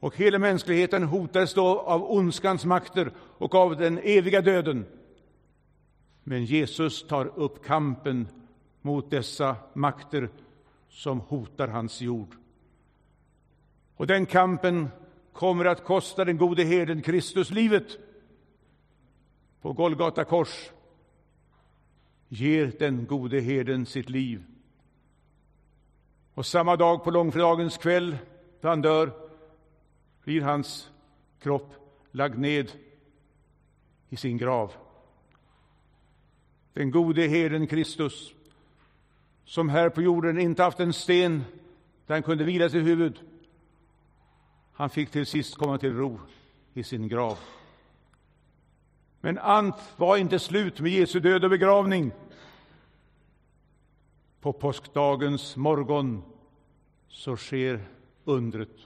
Och 0.00 0.16
hela 0.16 0.38
mänskligheten 0.38 1.02
hotades 1.02 1.54
då 1.54 1.80
av 1.80 2.10
ondskans 2.10 2.64
makter 2.64 3.12
och 3.18 3.54
av 3.54 3.76
den 3.76 3.98
eviga 3.98 4.40
döden. 4.40 4.86
Men 6.24 6.44
Jesus 6.44 7.06
tar 7.06 7.38
upp 7.38 7.64
kampen 7.64 8.28
mot 8.82 9.10
dessa 9.10 9.56
makter 9.74 10.28
som 10.88 11.20
hotar 11.20 11.68
hans 11.68 12.00
jord. 12.00 12.36
Och 13.96 14.06
den 14.06 14.26
kampen 14.26 14.88
kommer 15.32 15.64
att 15.64 15.84
kosta 15.84 16.24
den 16.24 16.36
gode 16.36 16.64
herden 16.64 17.02
Kristus 17.02 17.50
livet. 17.50 17.98
På 19.60 19.72
Golgata 19.72 20.24
kors 20.24 20.70
ger 22.28 22.72
den 22.78 23.06
gode 23.06 23.40
herden 23.40 23.86
sitt 23.86 24.10
liv 24.10 24.42
och 26.34 26.46
samma 26.46 26.76
dag 26.76 27.04
på 27.04 27.10
långfredagens 27.10 27.78
kväll, 27.78 28.18
då 28.60 28.68
han 28.68 28.82
dör, 28.82 29.12
blir 30.24 30.42
hans 30.42 30.90
kropp 31.42 31.74
lagd 32.12 32.38
ned 32.38 32.72
i 34.08 34.16
sin 34.16 34.36
grav. 34.36 34.72
Den 36.72 36.90
gode 36.90 37.26
herden 37.26 37.66
Kristus, 37.66 38.32
som 39.44 39.68
här 39.68 39.88
på 39.88 40.02
jorden 40.02 40.38
inte 40.38 40.62
haft 40.62 40.80
en 40.80 40.92
sten 40.92 41.44
där 42.06 42.14
han 42.14 42.22
kunde 42.22 42.44
vila 42.44 42.68
sitt 42.68 42.86
huvud, 42.86 43.20
han 44.72 44.90
fick 44.90 45.10
till 45.10 45.26
sist 45.26 45.56
komma 45.56 45.78
till 45.78 45.96
ro 45.96 46.20
i 46.74 46.82
sin 46.82 47.08
grav. 47.08 47.38
Men 49.20 49.38
allt 49.38 49.92
var 49.96 50.16
inte 50.16 50.38
slut 50.38 50.80
med 50.80 50.92
Jesu 50.92 51.20
död 51.20 51.44
och 51.44 51.50
begravning. 51.50 52.12
På 54.40 54.52
påskdagens 54.52 55.56
morgon 55.56 56.22
så 57.08 57.36
sker 57.36 57.80
undret. 58.24 58.76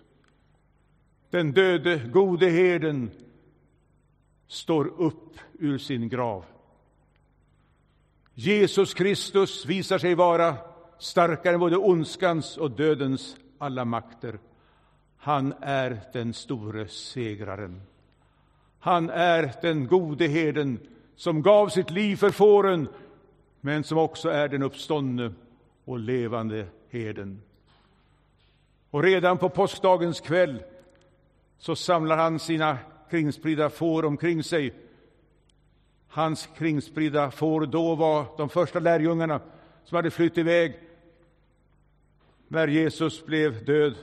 Den 1.31 1.53
döde 1.53 1.99
gode 2.13 2.51
herden 2.51 3.11
står 4.47 4.87
upp 4.87 5.39
ur 5.53 5.79
sin 5.79 6.09
grav. 6.09 6.45
Jesus 8.35 8.95
Kristus 8.95 9.67
visar 9.67 9.99
sig 9.99 10.15
vara 10.15 10.57
starkare 10.99 11.55
än 11.55 11.61
både 11.61 11.77
ondskans 11.77 12.57
och 12.57 12.71
dödens 12.71 13.37
alla 13.59 13.85
makter. 13.85 14.39
Han 15.17 15.55
är 15.61 16.01
den 16.13 16.35
store 16.35 16.89
segraren. 16.89 17.83
Han 18.79 19.11
är 19.11 19.53
den 19.63 19.87
gode 19.87 20.27
herden 20.27 20.81
som 21.17 21.43
gav 21.43 21.69
sitt 21.69 21.91
liv 21.91 22.17
för 22.17 22.31
fåren 22.31 22.89
men 23.61 23.85
som 23.85 23.99
också 23.99 24.29
är 24.29 24.49
den 24.49 24.63
uppståndne 24.63 25.33
och 25.85 25.99
levande 25.99 26.67
herden. 26.89 27.43
Och 28.91 29.03
redan 29.03 29.39
på 29.39 29.49
påskdagens 29.49 30.21
kväll 30.21 30.63
så 31.59 31.77
samlar 31.77 32.17
han 32.17 32.39
sina 32.39 32.79
kringspridda 33.11 33.71
får 33.71 34.05
omkring 34.05 34.43
sig. 34.43 34.75
Hans 36.09 36.49
kringspridda 36.57 37.31
får 37.31 37.67
då 37.67 37.95
var 37.95 38.27
de 38.37 38.49
första 38.49 38.81
lärjungarna 38.81 39.41
som 39.85 39.97
hade 39.97 40.11
flytt 40.11 40.39
iväg 40.39 40.79
när 42.49 42.69
Jesus 42.69 43.27
blev 43.27 43.65
död 43.65 43.95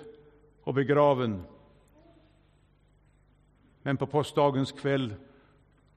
och 0.63 0.73
begraven. 0.73 1.43
Men 3.81 3.97
på 3.97 4.07
påskdagens 4.07 4.71
kväll 4.71 5.13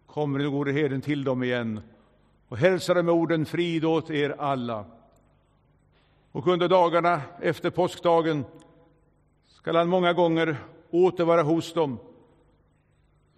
kommer 0.07 0.38
den 0.38 0.53
gode 0.53 0.73
herden 0.73 1.00
till 1.00 1.25
dem 1.25 1.43
igen 1.43 1.81
och 2.49 2.59
hälsade 2.59 3.03
med 3.03 3.14
orden 3.14 3.47
frid 3.47 3.85
åt 3.85 4.11
er 4.11 4.31
alla. 4.38 4.85
Och 6.35 6.47
under 6.47 6.69
dagarna 6.69 7.23
efter 7.41 7.71
påskdagen 7.71 8.45
skall 9.47 9.76
han 9.76 9.88
många 9.88 10.12
gånger 10.12 10.57
åter 10.91 11.25
vara 11.25 11.43
hos 11.43 11.73
dem 11.73 11.99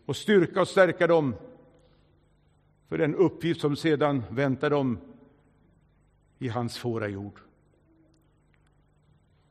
och 0.07 0.17
styrka 0.17 0.61
och 0.61 0.69
stärka 0.69 1.07
dem 1.07 1.35
för 2.89 2.99
den 2.99 3.15
uppgift 3.15 3.61
som 3.61 3.77
sedan 3.77 4.23
väntar 4.31 4.71
dem 4.71 4.99
i 6.39 6.49
hans 6.49 6.79
fårajord. 6.79 7.41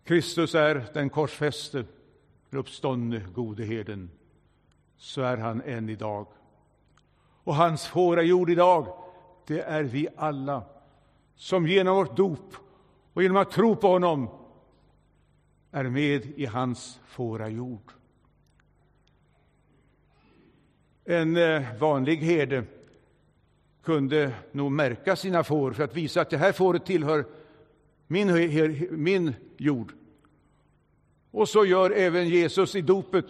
Kristus 0.04 0.56
är 0.56 0.86
den 0.94 1.10
korsfäste, 1.10 1.86
den 2.50 2.60
uppståndne 2.60 3.20
gode 3.34 3.64
herden. 3.64 4.12
Så 4.98 5.22
är 5.22 5.38
han 5.38 5.62
än 5.62 5.90
idag. 5.90 6.28
Och 7.44 7.56
hans 7.56 7.88
fårajord 7.88 8.50
idag, 8.50 8.98
det 9.48 9.62
är 9.62 9.84
vi 9.84 10.08
alla 10.16 10.64
som 11.36 11.68
genom 11.68 11.96
vårt 11.96 12.18
dop 12.18 12.65
och 13.16 13.24
genom 13.24 13.38
att 13.38 13.52
tro 13.52 13.76
på 13.76 13.88
honom 13.88 14.30
är 15.72 15.84
med 15.84 16.26
i 16.36 16.46
hans 16.46 17.00
fårajord. 17.06 17.92
En 21.06 21.38
eh, 21.38 21.78
vanlig 21.80 22.18
herde 22.18 22.64
kunde 23.84 24.34
nog 24.52 24.72
märka 24.72 25.16
sina 25.16 25.44
får 25.44 25.72
för 25.72 25.84
att 25.84 25.96
visa 25.96 26.22
att 26.22 26.30
det 26.30 26.38
här 26.38 26.52
fåret 26.52 26.86
tillhör 26.86 27.26
min, 28.08 28.28
min 28.92 29.34
jord. 29.58 29.94
Och 31.32 31.50
så 31.50 31.66
gör 31.66 31.92
även 31.92 32.30
Jesus 32.30 32.76
i 32.76 32.82
dopet. 32.82 33.26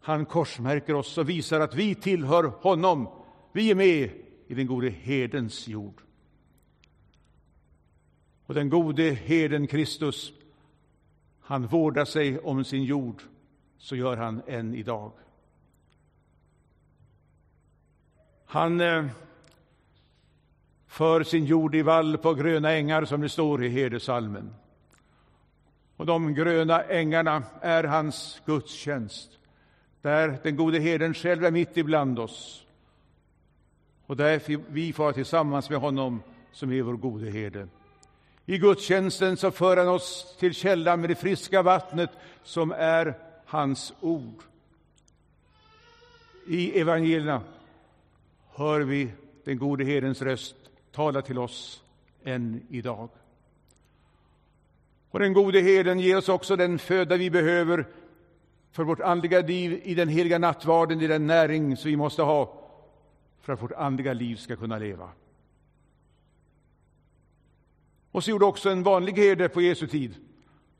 Han 0.00 0.26
korsmärker 0.26 0.94
oss 0.94 1.18
och 1.18 1.28
visar 1.28 1.60
att 1.60 1.74
vi 1.74 1.94
tillhör 1.94 2.44
honom. 2.44 3.08
Vi 3.52 3.70
är 3.70 3.74
med 3.74 4.10
i 4.46 4.54
den 4.54 4.66
gode 4.66 4.88
herdens 4.88 5.68
jord. 5.68 6.02
Och 8.48 8.54
den 8.54 8.68
gode 8.68 9.02
herden 9.02 9.66
Kristus, 9.66 10.32
han 11.40 11.66
vårdar 11.66 12.04
sig 12.04 12.38
om 12.38 12.64
sin 12.64 12.84
jord, 12.84 13.22
så 13.78 13.96
gör 13.96 14.16
han 14.16 14.42
än 14.46 14.74
idag. 14.74 15.12
Han 18.44 18.80
eh, 18.80 19.06
för 20.86 21.22
sin 21.22 21.44
jord 21.44 21.74
i 21.74 21.82
vall 21.82 22.18
på 22.18 22.34
gröna 22.34 22.72
ängar, 22.72 23.04
som 23.04 23.20
det 23.20 23.28
står 23.28 23.64
i 23.64 23.68
herdesalmen. 23.68 24.54
Och 25.96 26.06
de 26.06 26.34
gröna 26.34 26.82
ängarna 26.82 27.42
är 27.60 27.84
hans 27.84 28.42
gudstjänst, 28.46 29.38
där 30.02 30.38
den 30.42 30.56
gode 30.56 30.78
herden 30.78 31.14
själv 31.14 31.44
är 31.44 31.50
mitt 31.50 31.76
ibland 31.76 32.18
oss 32.18 32.66
och 34.06 34.16
där 34.16 34.42
vi 34.72 34.92
får 34.92 35.12
tillsammans 35.12 35.70
med 35.70 35.78
honom 35.78 36.22
som 36.52 36.72
är 36.72 36.82
vår 36.82 36.96
gode 36.96 37.30
herde. 37.30 37.68
I 38.50 38.58
gudstjänsten 38.58 39.36
så 39.36 39.50
för 39.50 39.76
han 39.76 39.88
oss 39.88 40.36
till 40.38 40.54
källan 40.54 41.00
med 41.00 41.10
det 41.10 41.14
friska 41.14 41.62
vattnet 41.62 42.10
som 42.42 42.72
är 42.72 43.14
hans 43.44 43.92
ord. 44.00 44.42
I 46.46 46.80
evangelierna 46.80 47.42
hör 48.54 48.80
vi 48.80 49.12
den 49.44 49.58
gode 49.58 49.84
herdens 49.84 50.22
röst 50.22 50.54
tala 50.92 51.22
till 51.22 51.38
oss 51.38 51.82
än 52.24 52.66
idag. 52.70 53.08
Och 55.10 55.18
den 55.18 55.32
gode 55.32 55.60
herden 55.60 56.00
ger 56.00 56.16
oss 56.16 56.28
också 56.28 56.56
den 56.56 56.78
föda 56.78 57.16
vi 57.16 57.30
behöver 57.30 57.86
för 58.72 58.84
vårt 58.84 59.00
andliga 59.00 59.40
liv 59.40 59.80
i 59.84 59.94
den 59.94 60.08
heliga 60.08 60.38
nattvarden, 60.38 61.00
i 61.00 61.06
den 61.06 61.26
näring 61.26 61.76
som 61.76 61.90
vi 61.90 61.96
måste 61.96 62.22
ha 62.22 62.54
för 63.40 63.52
att 63.52 63.62
vårt 63.62 63.72
andliga 63.72 64.12
liv 64.12 64.36
ska 64.36 64.56
kunna 64.56 64.78
leva. 64.78 65.10
Och 68.10 68.24
så 68.24 68.30
gjorde 68.30 68.44
också 68.44 68.70
en 68.70 68.82
vanlig 68.82 69.16
herde 69.16 69.48
på 69.48 69.60
Jesu 69.60 69.86
tid. 69.86 70.14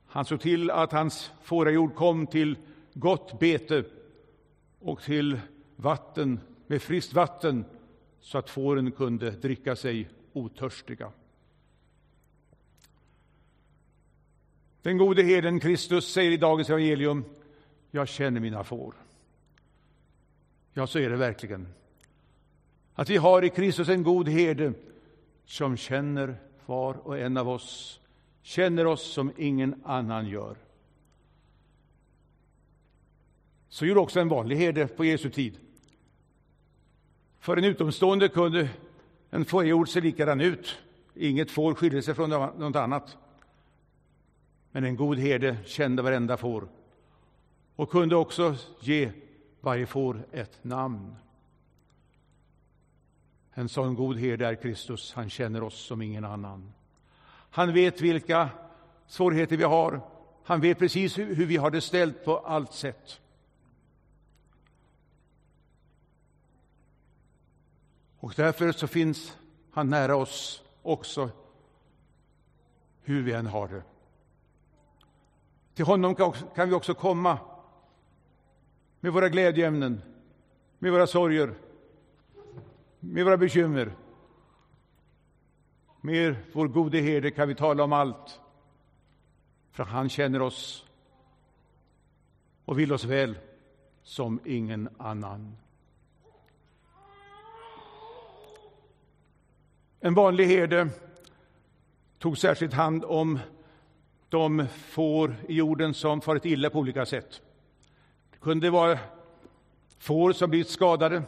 Han 0.06 0.24
såg 0.24 0.40
till 0.40 0.70
att 0.70 0.92
hans 0.92 1.32
fårajord 1.42 1.94
kom 1.94 2.26
till 2.26 2.56
gott 2.94 3.38
bete 3.38 3.84
och 4.78 5.02
till 5.02 5.40
vatten 5.76 6.40
med 6.66 6.82
friskt 6.82 7.12
vatten 7.12 7.64
så 8.20 8.38
att 8.38 8.50
fåren 8.50 8.92
kunde 8.92 9.30
dricka 9.30 9.76
sig 9.76 10.08
otörstiga. 10.32 11.12
Den 14.82 14.98
gode 14.98 15.22
herden 15.22 15.60
Kristus 15.60 16.12
säger 16.12 16.30
i 16.30 16.36
dagens 16.36 16.70
evangelium, 16.70 17.24
jag 17.90 18.08
känner 18.08 18.40
mina 18.40 18.64
får. 18.64 18.94
Ja, 20.72 20.86
så 20.86 20.98
är 20.98 21.10
det 21.10 21.16
verkligen. 21.16 21.68
Att 22.94 23.10
vi 23.10 23.16
har 23.16 23.44
i 23.44 23.50
Kristus 23.50 23.88
en 23.88 24.02
god 24.02 24.28
herde 24.28 24.72
som 25.44 25.76
känner 25.76 26.36
var 26.68 26.94
och 26.94 27.18
en 27.18 27.36
av 27.36 27.48
oss, 27.48 28.00
känner 28.42 28.86
oss 28.86 29.12
som 29.12 29.32
ingen 29.36 29.82
annan 29.84 30.28
gör. 30.28 30.56
Så 33.68 33.86
gjorde 33.86 34.00
också 34.00 34.20
en 34.20 34.28
vanlig 34.28 34.56
herde 34.56 34.86
på 34.86 35.04
Jesu 35.04 35.30
tid. 35.30 35.58
För 37.38 37.56
en 37.56 37.64
utomstående 37.64 38.28
kunde 38.28 38.68
en 39.30 39.44
fårjord 39.44 39.88
se 39.88 40.00
likadan 40.00 40.40
ut. 40.40 40.78
Inget 41.14 41.50
får 41.50 41.74
skilde 41.74 42.02
sig 42.02 42.14
från 42.14 42.30
något 42.30 42.76
annat. 42.76 43.16
Men 44.70 44.84
en 44.84 44.96
god 44.96 45.18
herde 45.18 45.56
kände 45.64 46.02
varenda 46.02 46.36
får 46.36 46.68
och 47.76 47.90
kunde 47.90 48.16
också 48.16 48.56
ge 48.80 49.12
varje 49.60 49.86
får 49.86 50.26
ett 50.32 50.64
namn. 50.64 51.14
En 53.58 53.68
sån 53.68 53.94
god 53.94 54.18
herde 54.18 54.46
är 54.46 54.54
Kristus. 54.54 55.12
Han 55.12 55.30
känner 55.30 55.62
oss 55.62 55.86
som 55.86 56.02
ingen 56.02 56.24
annan. 56.24 56.72
Han 57.50 57.72
vet 57.72 58.00
vilka 58.00 58.48
svårigheter 59.06 59.56
vi 59.56 59.64
har. 59.64 60.00
Han 60.44 60.60
vet 60.60 60.78
precis 60.78 61.18
hur 61.18 61.46
vi 61.46 61.56
har 61.56 61.70
det 61.70 61.80
ställt 61.80 62.24
på 62.24 62.38
allt 62.38 62.72
sätt. 62.72 63.20
Och 68.18 68.32
därför 68.36 68.72
så 68.72 68.86
finns 68.86 69.36
han 69.70 69.90
nära 69.90 70.16
oss 70.16 70.62
också, 70.82 71.30
hur 73.02 73.22
vi 73.22 73.32
än 73.32 73.46
har 73.46 73.68
det. 73.68 73.82
Till 75.74 75.84
honom 75.84 76.14
kan 76.54 76.68
vi 76.68 76.74
också 76.74 76.94
komma 76.94 77.38
med 79.00 79.12
våra 79.12 79.28
glädjeämnen, 79.28 80.02
med 80.78 80.92
våra 80.92 81.06
sorger, 81.06 81.54
med 83.00 83.24
våra 83.24 83.36
bekymmer. 83.36 83.92
Med 86.00 86.36
vår 86.52 86.68
gode 86.68 86.98
herde 86.98 87.30
kan 87.30 87.48
vi 87.48 87.54
tala 87.54 87.84
om 87.84 87.92
allt, 87.92 88.40
för 89.70 89.84
han 89.84 90.08
känner 90.08 90.42
oss 90.42 90.86
och 92.64 92.78
vill 92.78 92.92
oss 92.92 93.04
väl 93.04 93.38
som 94.02 94.40
ingen 94.44 94.88
annan. 94.98 95.56
En 100.00 100.14
vanlig 100.14 100.46
herde 100.46 100.88
tog 102.18 102.38
särskilt 102.38 102.72
hand 102.72 103.04
om 103.04 103.38
de 104.28 104.66
får 104.68 105.36
i 105.48 105.54
jorden 105.54 105.94
som 105.94 106.20
farit 106.20 106.44
illa 106.44 106.70
på 106.70 106.78
olika 106.78 107.06
sätt. 107.06 107.42
Det 108.30 108.38
kunde 108.38 108.70
vara 108.70 108.98
får 109.98 110.32
som 110.32 110.50
blivit 110.50 110.68
skadade 110.68 111.22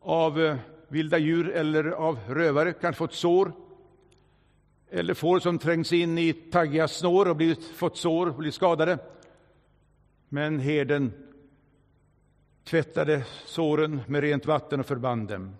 av 0.00 0.40
eh, 0.40 0.56
vilda 0.88 1.18
djur 1.18 1.50
eller 1.50 1.84
av 1.84 2.18
rövare, 2.28 2.72
kanske 2.72 2.98
fått 2.98 3.14
sår. 3.14 3.52
Eller 4.90 5.14
får 5.14 5.40
som 5.40 5.58
trängts 5.58 5.92
in 5.92 6.18
i 6.18 6.32
taggiga 6.32 6.88
snår 6.88 7.28
och 7.28 7.36
blivit, 7.36 7.64
fått 7.64 7.96
sår 7.96 8.26
och 8.26 8.34
blivit 8.34 8.54
skadade. 8.54 8.98
Men 10.28 10.58
herden 10.58 11.12
tvättade 12.64 13.24
såren 13.44 14.00
med 14.06 14.20
rent 14.20 14.46
vatten 14.46 14.80
och 14.80 14.86
förband 14.86 15.28
dem. 15.28 15.56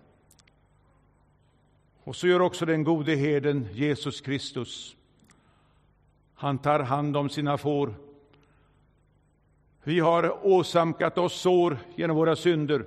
Och 2.03 2.15
så 2.15 2.27
gör 2.27 2.39
också 2.39 2.65
den 2.65 2.83
gode 2.83 3.15
herden 3.15 3.67
Jesus 3.73 4.21
Kristus. 4.21 4.95
Han 6.33 6.57
tar 6.57 6.79
hand 6.79 7.17
om 7.17 7.29
sina 7.29 7.57
får. 7.57 7.93
Vi 9.83 9.99
har 9.99 10.47
åsamkat 10.47 11.17
oss 11.17 11.41
sår 11.41 11.77
genom 11.95 12.17
våra 12.17 12.35
synder. 12.35 12.85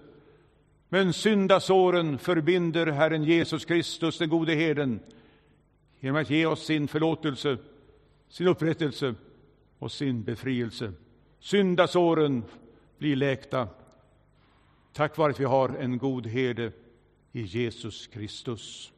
Men 0.93 1.13
syndasåren 1.13 2.19
förbinder 2.19 2.87
Herren 2.87 3.25
Jesus 3.25 3.65
Kristus, 3.65 4.19
den 4.19 4.29
gode 4.29 4.55
herden, 4.55 5.01
genom 6.01 6.21
att 6.21 6.31
ge 6.31 6.47
oss 6.47 6.65
sin 6.65 6.89
förlåtelse, 6.89 7.59
sin 8.29 8.47
upprättelse 8.47 9.15
och 9.79 9.93
sin 9.93 10.23
befrielse. 10.23 10.93
Syndasåren 11.39 12.45
blir 12.99 13.17
läkta 13.17 13.69
tack 14.93 15.17
vare 15.17 15.31
att 15.31 15.41
vi 15.41 15.45
har 15.45 15.69
en 15.69 15.99
god 15.99 16.27
herde 16.27 16.73
i 17.33 17.43
Jesus 17.43 18.07
Kristus. 18.07 18.93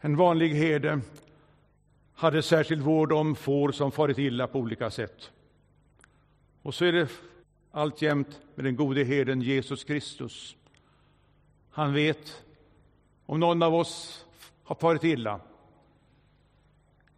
En 0.00 0.16
vanlig 0.16 0.54
herde 0.54 1.00
hade 2.14 2.42
särskild 2.42 2.82
vård 2.82 3.12
om 3.12 3.36
får 3.36 3.72
som 3.72 3.92
farit 3.92 4.18
illa 4.18 4.46
på 4.46 4.58
olika 4.58 4.90
sätt. 4.90 5.30
Och 6.62 6.74
så 6.74 6.84
är 6.84 6.92
det 6.92 7.08
alltjämt 7.70 8.40
med 8.54 8.64
den 8.64 8.76
gode 8.76 9.04
herden 9.04 9.42
Jesus 9.42 9.84
Kristus. 9.84 10.56
Han 11.70 11.92
vet 11.92 12.44
om 13.26 13.40
någon 13.40 13.62
av 13.62 13.74
oss 13.74 14.26
har 14.64 14.74
farit 14.74 15.04
illa. 15.04 15.40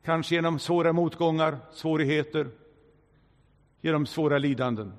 Kanske 0.03 0.35
genom 0.35 0.59
svåra 0.59 0.93
motgångar, 0.93 1.59
svårigheter, 1.73 2.51
genom 3.81 4.07
svåra 4.07 4.39
lidanden. 4.39 4.93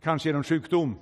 Kanske 0.00 0.28
genom 0.28 0.44
sjukdom. 0.44 0.96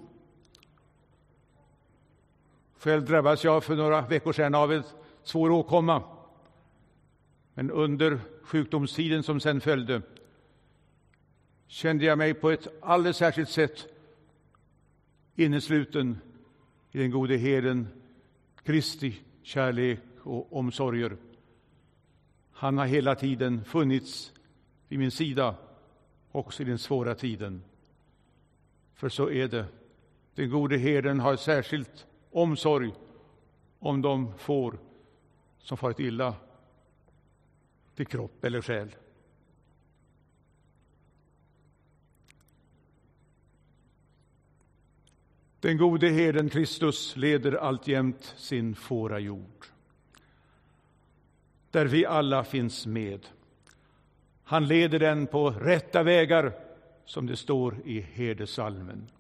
Själv 2.79 3.05
drabbades 3.05 3.45
jag 3.45 3.65
för 3.65 3.77
några 3.77 4.01
veckor 4.01 4.33
sedan 4.33 4.55
av 4.55 4.73
en 4.73 4.83
svår 5.23 5.51
åkomma. 5.51 6.03
Men 7.55 7.71
under 7.71 8.21
sjukdomstiden 8.43 9.23
som 9.23 9.41
sen 9.41 9.61
följde 9.61 10.03
kände 11.73 12.05
jag 12.05 12.19
mig 12.19 12.35
på 12.35 12.51
ett 12.51 12.69
alldeles 12.81 13.17
särskilt 13.17 13.49
sätt 13.49 13.87
innesluten 15.35 16.19
i 16.91 16.99
den 16.99 17.11
gode 17.11 17.37
herden 17.37 17.89
Kristi 18.65 19.21
kärlek 19.43 20.01
och 20.23 20.57
omsorger. 20.57 21.17
Han 22.53 22.79
har 22.79 22.87
hela 22.87 23.15
tiden 23.15 23.65
funnits 23.65 24.33
vid 24.89 24.99
min 24.99 25.11
sida, 25.11 25.55
också 26.33 26.63
i 26.63 26.67
den 26.67 26.79
svåra 26.79 27.15
tiden. 27.15 27.65
För 28.95 29.09
så 29.09 29.31
är 29.31 29.49
det. 29.49 29.67
Den 30.35 30.51
gode 30.51 30.77
herden 30.77 31.21
har 31.21 31.37
särskilt 31.37 32.07
omsorg 32.31 32.93
om 33.79 34.03
de 34.03 34.39
får 34.39 34.79
som 35.59 35.77
farit 35.77 36.01
illa 36.01 36.35
till 37.95 38.07
kropp 38.07 38.45
eller 38.45 38.63
själ. 38.63 38.89
Den 45.63 45.77
gode 45.77 46.09
herden 46.09 46.51
Kristus 46.51 47.17
leder 47.17 47.53
alltjämt 47.53 48.35
sin 48.37 48.75
fårajord, 48.75 49.67
där 51.71 51.87
vi 51.87 52.07
alla 52.07 52.45
finns 52.45 52.87
med. 52.87 53.27
Han 54.43 54.67
leder 54.67 54.99
den 54.99 55.27
på 55.27 55.51
rätta 55.51 56.03
vägar, 56.03 56.53
som 57.05 57.27
det 57.27 57.37
står 57.37 57.77
i 57.85 58.01
herdesalmen. 58.01 59.11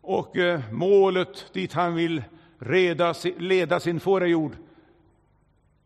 Och 0.00 0.36
eh, 0.36 0.72
målet 0.72 1.50
dit 1.52 1.72
han 1.72 1.94
vill 1.94 2.22
reda, 2.58 3.14
leda 3.38 3.80
sin 3.80 4.00
fårajord 4.00 4.52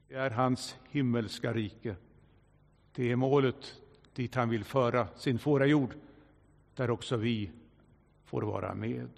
är 0.09 0.31
hans 0.31 0.77
himmelska 0.90 1.53
rike. 1.53 1.96
Det 2.94 3.11
är 3.12 3.16
målet 3.16 3.81
dit 4.14 4.35
han 4.35 4.48
vill 4.48 4.64
föra 4.64 5.07
sin 5.16 5.38
fårajord, 5.38 5.94
där 6.75 6.90
också 6.90 7.16
vi 7.16 7.51
får 8.32 8.42
vara 8.42 8.74
med. 8.74 9.10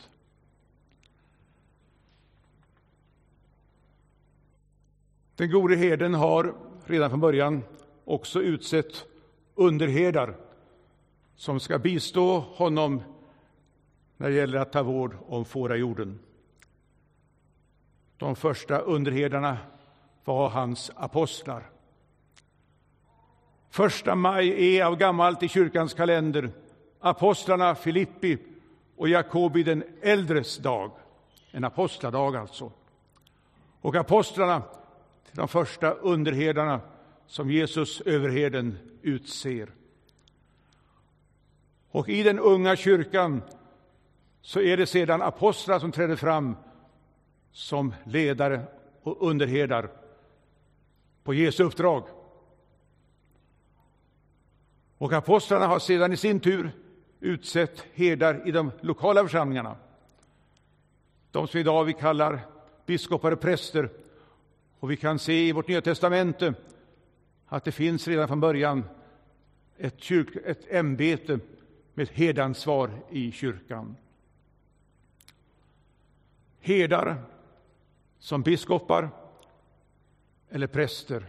Den 5.36 5.50
gode 5.50 5.76
herden 5.76 6.14
har 6.14 6.54
redan 6.84 7.10
från 7.10 7.20
början 7.20 7.62
också 8.04 8.42
utsett 8.42 9.06
underherdar 9.54 10.36
som 11.36 11.60
ska 11.60 11.78
bistå 11.78 12.38
honom 12.38 13.02
när 14.16 14.28
det 14.28 14.34
gäller 14.34 14.58
att 14.58 14.72
ta 14.72 14.82
vård 14.82 15.16
om 15.28 15.44
fårajorden. 15.44 16.18
De 18.16 18.36
första 18.36 18.78
underherdarna 18.78 19.58
var 20.24 20.48
hans 20.48 20.90
apostlar. 20.96 21.70
Första 23.70 24.14
maj 24.14 24.76
är 24.76 24.84
av 24.84 24.96
gammalt 24.96 25.42
i 25.42 25.48
kyrkans 25.48 25.94
kalender 25.94 26.50
apostlarna 27.00 27.74
Filippi 27.74 28.53
och 28.96 29.08
Jakobi 29.08 29.62
den 29.62 29.84
äldres 30.02 30.58
dag, 30.58 30.90
en 31.50 31.64
apostladag 31.64 32.36
alltså. 32.36 32.72
Och 33.80 33.96
apostlarna 33.96 34.62
till 35.26 35.36
de 35.36 35.48
första 35.48 35.90
underherdarna 35.90 36.80
som 37.26 37.50
Jesus, 37.50 38.00
överherden, 38.00 38.78
utser. 39.02 39.70
Och 41.90 42.08
i 42.08 42.22
den 42.22 42.38
unga 42.38 42.76
kyrkan 42.76 43.42
så 44.40 44.60
är 44.60 44.76
det 44.76 44.86
sedan 44.86 45.22
apostlar 45.22 45.78
som 45.78 45.92
träder 45.92 46.16
fram 46.16 46.56
som 47.52 47.94
ledare 48.04 48.62
och 49.02 49.28
underherdar 49.28 49.90
på 51.22 51.34
Jesu 51.34 51.64
uppdrag. 51.64 52.04
Och 54.98 55.12
apostlarna 55.12 55.66
har 55.66 55.78
sedan 55.78 56.12
i 56.12 56.16
sin 56.16 56.40
tur 56.40 56.72
utsett 57.24 57.86
herdar 57.94 58.48
i 58.48 58.50
de 58.50 58.70
lokala 58.80 59.22
församlingarna. 59.22 59.76
De 61.30 61.48
som 61.48 61.60
idag 61.60 61.84
vi 61.84 61.92
kallar 61.92 62.40
biskopar 62.86 63.32
och 63.32 63.40
präster. 63.40 63.90
Och 64.80 64.90
vi 64.90 64.96
kan 64.96 65.18
se 65.18 65.48
i 65.48 65.52
vårt 65.52 65.68
Nya 65.68 65.80
testamente 65.80 66.54
att 67.46 67.64
det 67.64 67.72
finns 67.72 68.08
redan 68.08 68.28
från 68.28 68.40
början 68.40 68.84
ett, 69.76 70.00
kyrk, 70.02 70.36
ett 70.44 70.72
ämbete 70.72 71.38
med 71.94 72.08
herdansvar 72.08 72.90
i 73.10 73.32
kyrkan. 73.32 73.96
Herdar 76.60 77.22
som 78.18 78.42
biskopar 78.42 79.08
eller 80.50 80.66
präster. 80.66 81.26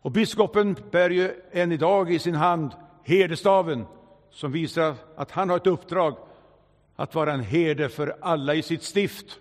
Och 0.00 0.12
biskopen 0.12 0.76
bär 0.90 1.10
ju 1.10 1.42
än 1.52 1.72
idag 1.72 2.12
i 2.12 2.18
sin 2.18 2.34
hand 2.34 2.72
herdestaven 3.02 3.86
som 4.30 4.52
visar 4.52 4.94
att 5.16 5.30
han 5.30 5.50
har 5.50 5.56
ett 5.56 5.66
uppdrag 5.66 6.16
att 6.96 7.14
vara 7.14 7.32
en 7.32 7.40
herde 7.40 7.88
för 7.88 8.16
alla 8.20 8.54
i 8.54 8.62
sitt 8.62 8.82
stift. 8.82 9.38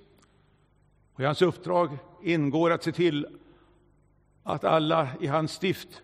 Och 1.13 1.21
I 1.21 1.25
hans 1.25 1.41
uppdrag 1.41 1.97
ingår 2.23 2.71
att 2.71 2.83
se 2.83 2.91
till 2.91 3.27
att 4.43 4.63
alla 4.63 5.09
i 5.19 5.27
hans 5.27 5.51
stift 5.51 6.01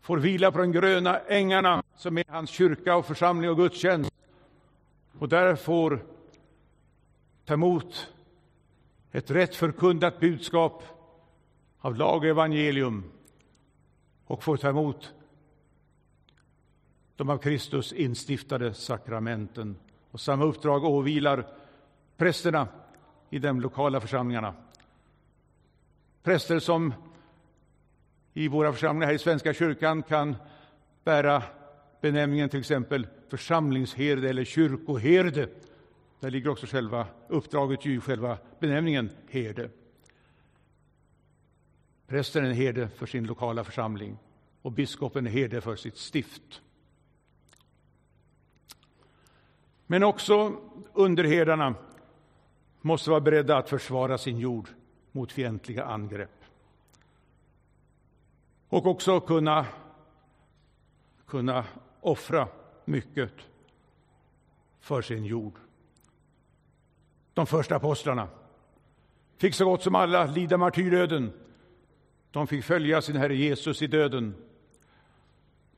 får 0.00 0.18
vila 0.18 0.52
på 0.52 0.58
de 0.58 0.72
gröna 0.72 1.18
ängarna 1.18 1.82
som 1.96 2.18
är 2.18 2.24
hans 2.28 2.50
kyrka 2.50 2.96
och 2.96 3.06
församling 3.06 3.50
och 3.50 3.56
gudstjänst. 3.56 4.10
Och 5.18 5.28
där 5.28 5.56
får 5.56 6.04
ta 7.44 7.54
emot 7.54 8.12
ett 9.12 9.30
rätt 9.30 9.54
förkundat 9.54 10.20
budskap 10.20 10.82
av 11.78 11.96
lag 11.96 12.16
och 12.16 12.24
evangelium 12.24 13.04
och 14.26 14.42
får 14.42 14.56
ta 14.56 14.68
emot 14.68 15.12
de 17.16 17.30
av 17.30 17.38
Kristus 17.38 17.92
instiftade 17.92 18.74
sakramenten. 18.74 19.76
Och 20.10 20.20
samma 20.20 20.44
uppdrag 20.44 20.84
åvilar 20.84 21.46
prästerna 22.16 22.68
i 23.30 23.38
de 23.38 23.60
lokala 23.60 24.00
församlingarna. 24.00 24.54
Präster 26.22 26.58
som 26.58 26.94
i 28.32 28.48
våra 28.48 28.72
församlingar 28.72 29.06
här 29.06 29.14
i 29.14 29.18
Svenska 29.18 29.54
kyrkan 29.54 30.02
kan 30.02 30.36
bära 31.04 31.42
benämningen 32.00 32.48
till 32.48 32.60
exempel 32.60 33.06
församlingsherde 33.28 34.30
eller 34.30 34.44
kyrkoherde. 34.44 35.48
Där 36.20 36.30
ligger 36.30 36.50
också 36.50 36.66
själva 36.66 37.06
uppdraget 37.28 37.86
i 37.86 38.00
själva 38.00 38.38
benämningen 38.60 39.10
herde. 39.28 39.70
Prästen 42.06 42.44
är 42.44 42.48
en 42.48 42.54
herde 42.54 42.88
för 42.88 43.06
sin 43.06 43.26
lokala 43.26 43.64
församling 43.64 44.18
och 44.62 44.72
biskopen 44.72 45.26
är 45.26 45.30
herde 45.30 45.60
för 45.60 45.76
sitt 45.76 45.96
stift. 45.96 46.62
Men 49.94 50.02
också 50.02 50.56
underherdarna 50.92 51.74
måste 52.80 53.10
vara 53.10 53.20
beredda 53.20 53.56
att 53.56 53.68
försvara 53.68 54.18
sin 54.18 54.38
jord 54.38 54.68
mot 55.12 55.32
fientliga 55.32 55.84
angrepp. 55.84 56.44
Och 58.68 58.86
också 58.86 59.20
kunna, 59.20 59.66
kunna 61.26 61.64
offra 62.00 62.48
mycket 62.84 63.32
för 64.80 65.02
sin 65.02 65.24
jord. 65.24 65.54
De 67.34 67.46
första 67.46 67.76
apostlarna 67.76 68.28
fick 69.36 69.54
så 69.54 69.64
gott 69.64 69.82
som 69.82 69.94
alla 69.94 70.26
lida 70.26 70.56
martyrdöden. 70.56 71.32
De 72.30 72.46
fick 72.46 72.64
följa 72.64 73.02
sin 73.02 73.16
Herre 73.16 73.36
Jesus 73.36 73.82
i 73.82 73.86
döden. 73.86 74.34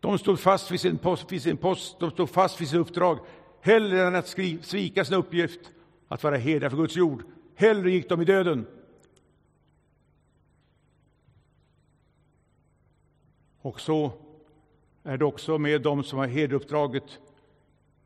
De 0.01 0.19
stod 0.19 0.41
fast 0.41 0.71
vid 0.71 0.81
sin 0.81 0.99
post, 0.99 1.33
vid 1.33 1.43
sin 1.43 1.57
post 1.57 2.01
de 2.01 2.11
stod 2.11 2.31
fast 2.31 2.61
vid 2.61 2.69
sitt 2.69 2.79
uppdrag 2.79 3.19
hellre 3.67 4.07
än 4.07 4.15
att 4.15 4.29
svika 4.63 5.05
sin 5.05 5.15
uppgift 5.15 5.61
att 6.09 6.23
vara 6.23 6.37
herdar 6.37 6.71
för 6.71 6.77
Guds 6.77 6.97
jord. 6.97 7.23
Hellre 7.55 7.91
gick 7.91 8.09
de 8.09 8.23
i 8.23 8.25
döden. 8.25 8.67
Och 13.61 13.81
så 13.81 14.13
är 15.03 15.19
det 15.19 15.25
också 15.25 15.59
med 15.59 15.83
dem 15.83 16.05
som 16.05 16.19
har 16.19 16.27
herduppdraget 16.27 17.19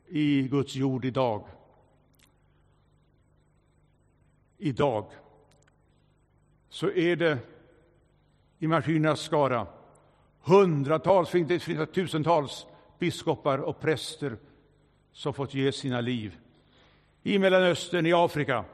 i 0.08 0.42
Guds 0.42 0.74
jord 0.74 1.04
idag. 1.04 1.46
Idag 4.58 5.06
så 6.68 6.90
är 6.90 7.16
det 7.16 7.38
i 8.58 8.66
maskinernas 8.66 9.20
skara 9.20 9.66
hundratals, 10.42 11.28
för 11.28 11.38
inte 11.38 11.86
tusentals, 11.86 12.66
biskopar 12.98 13.58
och 13.58 13.80
präster 13.80 14.36
som 15.20 15.34
fått 15.34 15.54
ge 15.54 15.72
sina 15.72 16.00
liv 16.00 16.38
i 17.22 17.38
Mellanöstern, 17.38 18.06
i 18.06 18.12
Afrika. 18.12 18.64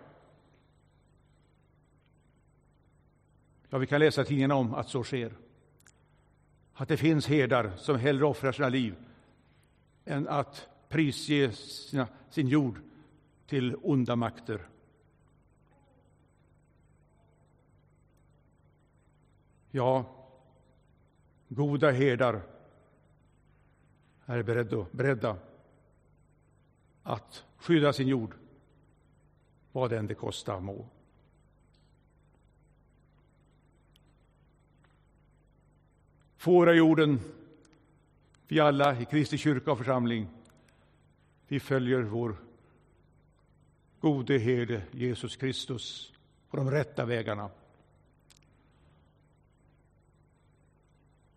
Ja, 3.69 3.79
vi 3.79 3.87
kan 3.87 4.01
läsa 4.01 4.23
i 4.23 4.25
tidningarna 4.25 4.55
om 4.55 4.75
att 4.75 4.89
så 4.89 5.05
sker. 5.05 5.33
Att 6.75 6.89
det 6.89 6.97
finns 6.97 7.27
herdar 7.27 7.73
som 7.77 7.99
hellre 7.99 8.25
offrar 8.25 8.53
sina 8.53 8.69
liv 8.69 8.95
än 10.05 10.29
att 10.29 10.69
prisge 10.89 11.53
sina, 11.53 12.09
sin 12.31 12.49
jord 12.49 12.81
till 13.47 13.77
onda 13.83 14.17
makter. 14.17 14.69
Ja, 19.71 20.05
goda 21.49 21.91
herdar 21.91 22.43
är 24.27 24.43
beredda, 24.43 24.87
beredda 24.91 25.37
att 27.07 27.45
skydda 27.57 27.93
sin 27.93 28.09
jord, 28.09 28.35
vad 29.73 29.93
än 29.93 30.07
det 30.07 30.15
kostar 30.15 30.61
må. 30.61 30.87
Fårajorden, 36.37 37.21
vi 38.49 38.61
alla 38.61 39.01
i 39.01 39.05
Kristi 39.05 39.39
kyrka 39.39 39.73
och 39.73 39.79
församling, 39.79 40.29
vi 41.49 41.61
följer 41.61 42.03
vår 42.03 42.37
gode 44.01 44.39
herde 44.39 44.83
Jesus 44.91 45.37
Kristus 45.37 46.13
på 46.51 46.57
de 46.57 46.71
rätta 46.71 47.05
vägarna. 47.05 47.51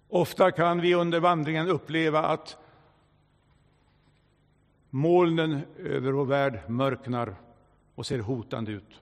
Ofta 0.07 0.51
kan 0.51 0.81
vi 0.81 0.95
under 0.95 1.19
vandringen 1.19 1.67
uppleva 1.67 2.19
att 2.19 2.57
molnen 4.89 5.61
över 5.77 6.11
vår 6.11 6.25
värld 6.25 6.69
mörknar 6.69 7.35
och 7.95 8.05
ser 8.05 8.19
hotande 8.19 8.71
ut. 8.71 9.01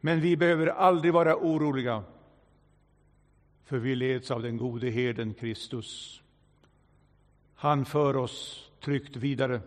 Men 0.00 0.20
vi 0.20 0.36
behöver 0.36 0.66
aldrig 0.66 1.12
vara 1.12 1.36
oroliga, 1.36 2.04
för 3.64 3.78
vi 3.78 3.94
leds 3.94 4.30
av 4.30 4.42
den 4.42 4.56
gode 4.56 4.90
herden 4.90 5.34
Kristus. 5.34 6.22
Han 7.54 7.84
för 7.84 8.16
oss 8.16 8.70
tryggt 8.80 9.16
vidare 9.16 9.60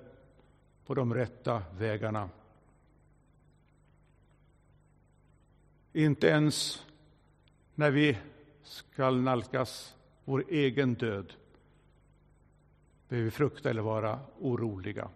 på 0.86 0.94
de 0.94 1.14
rätta 1.14 1.64
vägarna. 1.78 2.30
Inte 5.94 6.28
ens 6.28 6.86
när 7.76 7.92
vi 7.92 8.18
skall 8.64 9.22
nalkas 9.22 9.96
vår 10.26 10.46
egen 10.50 10.94
död 10.94 11.34
behöver 13.14 13.26
vi 13.26 13.32
frukta 13.32 13.70
eller 13.70 13.82
vara 13.82 14.20
oroliga. 14.40 15.10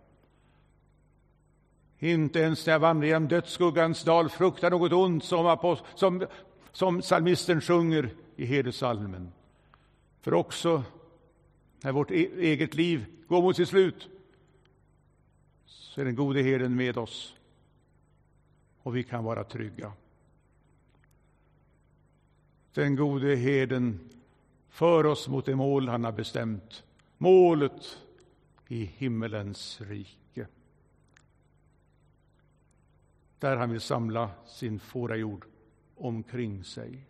Inte 2.00 2.40
ens 2.40 2.66
när 2.66 2.74
jag 2.74 2.80
vandrar 2.80 3.08
genom 3.08 3.28
dödsskuggans 3.28 4.04
dal 4.04 4.30
fruktar 4.30 4.72
något 4.72 4.92
ont 4.92 5.24
som, 5.24 5.78
som, 5.96 6.26
som 6.72 7.02
psalmisten 7.02 7.62
sjunger 7.62 8.10
i 8.36 8.46
Hedersalmen. 8.46 9.32
För 10.22 10.34
också 10.34 10.84
när 11.82 11.92
vårt 11.92 12.12
e- 12.12 12.30
eget 12.38 12.74
liv 12.74 13.06
går 13.28 13.42
mot 13.42 13.56
sitt 13.56 13.70
slut 13.70 14.10
så 15.66 16.02
är 16.02 16.06
den 16.06 16.16
gode 16.16 16.42
herden 16.42 16.76
med 16.76 16.98
oss 16.98 17.36
och 18.84 18.96
vi 18.96 19.04
kan 19.04 19.24
vara 19.24 19.44
trygga. 19.44 19.94
Den 22.74 22.96
gode 22.96 23.36
herden 23.36 24.10
för 24.70 25.06
oss 25.06 25.28
mot 25.28 25.46
det 25.46 25.56
mål 25.56 25.88
han 25.88 26.04
har 26.04 26.12
bestämt, 26.12 26.84
målet 27.18 28.04
i 28.68 28.86
himmelens 28.86 29.82
rike. 29.82 30.48
Där 33.40 33.58
han 33.58 33.70
vill 33.70 33.82
samla 33.82 34.32
sin 34.46 34.80
fårajord 34.80 35.46
omkring 35.96 36.64
sig. 36.64 37.06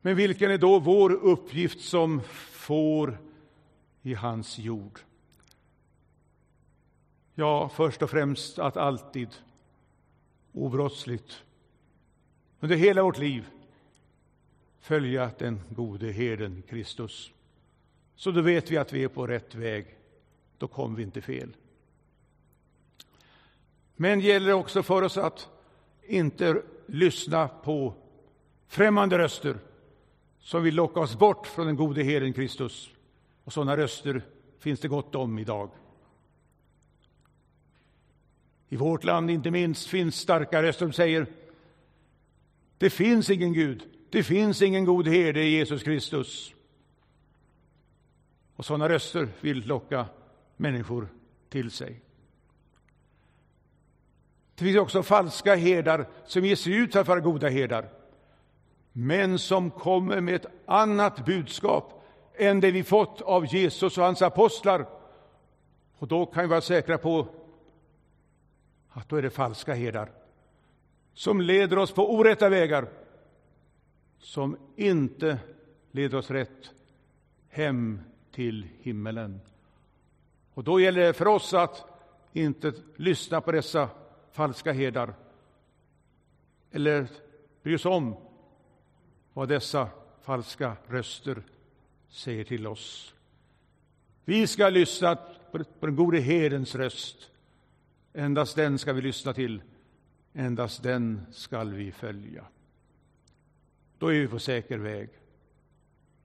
Men 0.00 0.16
vilken 0.16 0.50
är 0.50 0.58
då 0.58 0.78
vår 0.78 1.12
uppgift 1.12 1.80
som 1.80 2.20
får 2.50 3.18
i 4.02 4.14
hans 4.14 4.58
jord? 4.58 5.00
Ja, 7.34 7.68
först 7.68 8.02
och 8.02 8.10
främst 8.10 8.58
att 8.58 8.76
alltid 8.76 9.28
obrottsligt 10.52 11.42
under 12.60 12.76
hela 12.76 13.02
vårt 13.02 13.18
liv 13.18 13.48
följa 14.82 15.30
den 15.38 15.60
gode 15.68 16.12
herden 16.12 16.62
Kristus. 16.68 17.32
Så 18.16 18.30
då 18.30 18.40
vet 18.40 18.70
vi 18.70 18.76
att 18.76 18.92
vi 18.92 19.04
är 19.04 19.08
på 19.08 19.26
rätt 19.26 19.54
väg. 19.54 19.86
Då 20.58 20.68
kommer 20.68 20.96
vi 20.96 21.02
inte 21.02 21.20
fel. 21.20 21.56
Men 23.96 24.18
det 24.18 24.26
gäller 24.26 24.52
också 24.52 24.82
för 24.82 25.02
oss 25.02 25.16
att 25.16 25.48
inte 26.02 26.62
lyssna 26.86 27.48
på 27.48 27.94
främmande 28.66 29.18
röster 29.18 29.58
som 30.40 30.62
vill 30.62 30.74
locka 30.74 31.00
oss 31.00 31.18
bort 31.18 31.46
från 31.46 31.66
den 31.66 31.76
gode 31.76 32.02
herden 32.02 32.32
Kristus. 32.32 32.90
Och 33.44 33.52
sådana 33.52 33.76
röster 33.76 34.22
finns 34.58 34.80
det 34.80 34.88
gott 34.88 35.14
om 35.14 35.38
idag. 35.38 35.70
I 38.68 38.76
vårt 38.76 39.04
land 39.04 39.30
inte 39.30 39.50
minst 39.50 39.86
finns 39.86 40.16
starka 40.16 40.62
röster 40.62 40.86
som 40.86 40.92
säger 40.92 41.26
det 42.78 42.90
finns 42.90 43.30
ingen 43.30 43.52
Gud, 43.52 43.91
det 44.12 44.22
finns 44.22 44.62
ingen 44.62 44.84
god 44.84 45.08
herde 45.08 45.42
i 45.42 45.50
Jesus 45.50 45.82
Kristus. 45.82 46.54
Och 48.56 48.64
sådana 48.64 48.88
röster 48.88 49.28
vill 49.40 49.66
locka 49.66 50.06
människor 50.56 51.08
till 51.48 51.70
sig. 51.70 52.00
Det 54.54 54.64
finns 54.64 54.78
också 54.78 55.02
falska 55.02 55.54
herdar 55.54 56.08
som 56.26 56.44
ger 56.44 56.56
sig 56.56 56.76
ut 56.76 56.92
för 56.92 57.00
att 57.00 57.08
vara 57.08 57.20
goda 57.20 57.48
herdar 57.48 57.88
men 58.92 59.38
som 59.38 59.70
kommer 59.70 60.20
med 60.20 60.34
ett 60.34 60.46
annat 60.66 61.24
budskap 61.24 62.04
än 62.34 62.60
det 62.60 62.70
vi 62.70 62.84
fått 62.84 63.20
av 63.20 63.54
Jesus 63.54 63.98
och 63.98 64.04
hans 64.04 64.22
apostlar. 64.22 64.86
Och 65.98 66.08
då 66.08 66.26
kan 66.26 66.42
vi 66.42 66.48
vara 66.48 66.60
säkra 66.60 66.98
på 66.98 67.26
att 68.88 69.08
då 69.08 69.16
är 69.16 69.22
det 69.22 69.30
falska 69.30 69.74
herdar 69.74 70.10
som 71.14 71.40
leder 71.40 71.78
oss 71.78 71.92
på 71.92 72.14
orätta 72.14 72.48
vägar, 72.48 72.88
som 74.22 74.56
inte 74.76 75.38
leder 75.90 76.18
oss 76.18 76.30
rätt 76.30 76.70
hem 77.48 78.00
till 78.30 78.68
himmelen. 78.80 79.40
Och 80.54 80.64
då 80.64 80.80
gäller 80.80 81.00
det 81.00 81.12
för 81.12 81.26
oss 81.26 81.54
att 81.54 81.84
inte 82.32 82.72
lyssna 82.96 83.40
på 83.40 83.52
dessa 83.52 83.88
falska 84.32 84.72
herdar 84.72 85.14
eller 86.70 87.08
bry 87.62 87.74
oss 87.74 87.86
om 87.86 88.16
vad 89.32 89.48
dessa 89.48 89.88
falska 90.22 90.76
röster 90.86 91.42
säger 92.08 92.44
till 92.44 92.66
oss. 92.66 93.14
Vi 94.24 94.46
ska 94.46 94.68
lyssna 94.68 95.16
på 95.80 95.86
den 95.86 95.96
gode 95.96 96.20
herdens 96.20 96.74
röst. 96.74 97.30
Endast 98.12 98.56
den 98.56 98.78
ska 98.78 98.92
vi 98.92 99.00
lyssna 99.00 99.32
till. 99.32 99.62
Endast 100.32 100.82
den 100.82 101.26
skall 101.30 101.72
vi 101.72 101.92
följa. 101.92 102.44
Då 104.02 104.08
är 104.08 104.20
vi 104.20 104.28
på 104.28 104.38
säker 104.38 104.78
väg. 104.78 105.08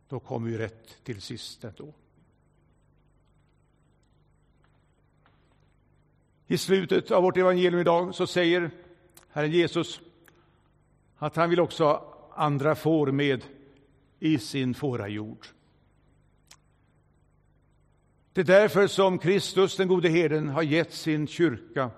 Då 0.09 0.19
kommer 0.19 0.49
vi 0.49 0.57
rätt 0.57 1.03
till 1.03 1.21
sist 1.21 1.63
ändå. 1.63 1.93
I 6.47 6.57
slutet 6.57 7.11
av 7.11 7.23
vårt 7.23 7.37
evangelium 7.37 7.81
idag 7.81 8.15
så 8.15 8.27
säger 8.27 8.71
Herren 9.29 9.51
Jesus 9.51 10.01
att 11.17 11.35
han 11.35 11.49
vill 11.49 11.59
också 11.59 11.83
ha 11.83 12.29
andra 12.35 12.75
får 12.75 13.11
med 13.11 13.45
i 14.19 14.37
sin 14.37 14.73
fårajord. 14.73 15.47
Det 18.33 18.41
är 18.41 18.45
därför 18.45 18.87
som 18.87 19.19
Kristus, 19.19 19.77
den 19.77 19.87
gode 19.87 20.09
herden, 20.09 20.49
har 20.49 20.63
gett 20.63 20.93
sin 20.93 21.27
kyrka 21.27 21.91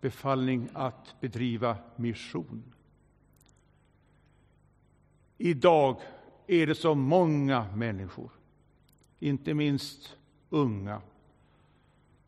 befallning 0.00 0.68
att 0.72 1.20
bedriva 1.20 1.76
mission. 1.96 2.74
Idag 5.38 6.00
är 6.46 6.66
det 6.66 6.74
så 6.74 6.94
många 6.94 7.66
människor, 7.74 8.30
inte 9.18 9.54
minst 9.54 10.16
unga, 10.50 11.02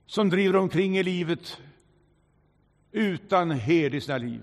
som 0.07 0.29
driver 0.29 0.57
omkring 0.57 0.99
i 0.99 1.03
livet 1.03 1.61
utan 2.93 3.51
hed 3.51 3.95
i 3.95 4.01
sina 4.01 4.19
liv, 4.19 4.43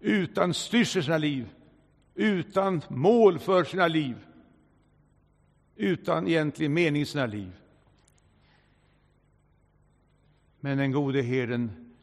utan 0.00 0.54
styrsel 0.54 1.00
i 1.00 1.04
sina 1.04 1.18
liv, 1.18 1.48
utan 2.14 2.82
mål 2.88 3.38
för 3.38 3.64
sina 3.64 3.88
liv, 3.88 4.16
utan 5.76 6.28
egentlig 6.28 6.70
mening 6.70 7.02
i 7.02 7.06
sina 7.06 7.26
liv. 7.26 7.52
Men 10.60 10.78
den 10.78 10.92
gode 10.92 11.22
herden 11.22 11.94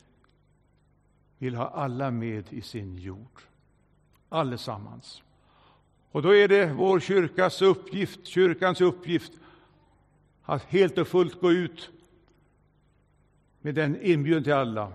vill 1.38 1.56
ha 1.56 1.68
alla 1.68 2.12
med 2.12 2.54
i 2.54 2.62
sin 2.62 2.98
jord, 2.98 3.42
allesammans. 4.32 5.24
Och 6.12 6.22
då 6.22 6.36
är 6.36 6.48
det 6.48 6.74
vår 6.74 7.00
kyrkas 7.00 7.62
uppgift, 7.62 8.26
kyrkans 8.26 8.82
uppgift 8.82 9.32
att 10.44 10.64
helt 10.64 10.98
och 10.98 11.08
fullt 11.08 11.42
gå 11.42 11.52
ut 11.52 11.90
med 13.62 13.76
den 13.76 14.02
inbjudan 14.02 14.44
till 14.44 14.54
alla. 14.54 14.94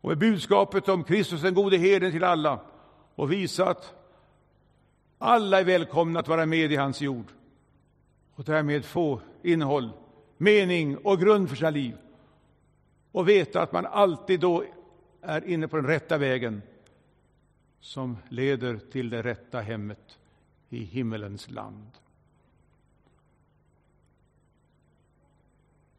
Och 0.00 0.08
med 0.08 0.18
budskapet 0.18 0.88
om 0.88 1.04
Kristus, 1.04 1.42
den 1.42 1.54
gode 1.54 1.76
herden, 1.76 2.12
till 2.12 2.24
alla 2.24 2.60
och 3.14 3.32
visa 3.32 3.68
att 3.68 3.94
alla 5.18 5.60
är 5.60 5.64
välkomna 5.64 6.20
att 6.20 6.28
vara 6.28 6.46
med 6.46 6.72
i 6.72 6.76
hans 6.76 7.00
jord. 7.00 7.26
Och 8.34 8.44
därmed 8.44 8.84
få 8.84 9.20
innehåll, 9.42 9.90
mening 10.36 10.96
och 10.96 11.20
grund 11.20 11.48
för 11.48 11.56
sina 11.56 11.70
liv. 11.70 11.96
Och 13.12 13.28
veta 13.28 13.62
att 13.62 13.72
man 13.72 13.86
alltid 13.86 14.40
då 14.40 14.64
är 15.22 15.48
inne 15.48 15.68
på 15.68 15.76
den 15.76 15.86
rätta 15.86 16.18
vägen 16.18 16.62
som 17.84 18.16
leder 18.28 18.76
till 18.76 19.10
det 19.10 19.22
rätta 19.22 19.60
hemmet 19.60 20.18
i 20.70 20.78
himmelens 20.84 21.50
land. 21.50 21.90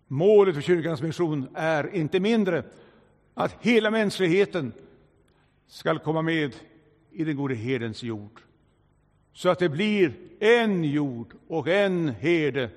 Målet 0.07 0.55
för 0.55 0.61
kyrkans 0.61 1.01
mission 1.01 1.47
är 1.53 1.95
inte 1.95 2.19
mindre 2.19 2.63
att 3.33 3.55
hela 3.61 3.91
mänskligheten 3.91 4.73
skall 5.67 5.99
komma 5.99 6.21
med 6.21 6.55
i 7.11 7.23
den 7.23 7.35
gode 7.35 7.55
herdens 7.55 8.03
jord 8.03 8.41
så 9.33 9.49
att 9.49 9.59
det 9.59 9.69
blir 9.69 10.13
en 10.39 10.83
jord 10.83 11.33
och 11.47 11.67
en 11.67 12.09
herde, 12.09 12.69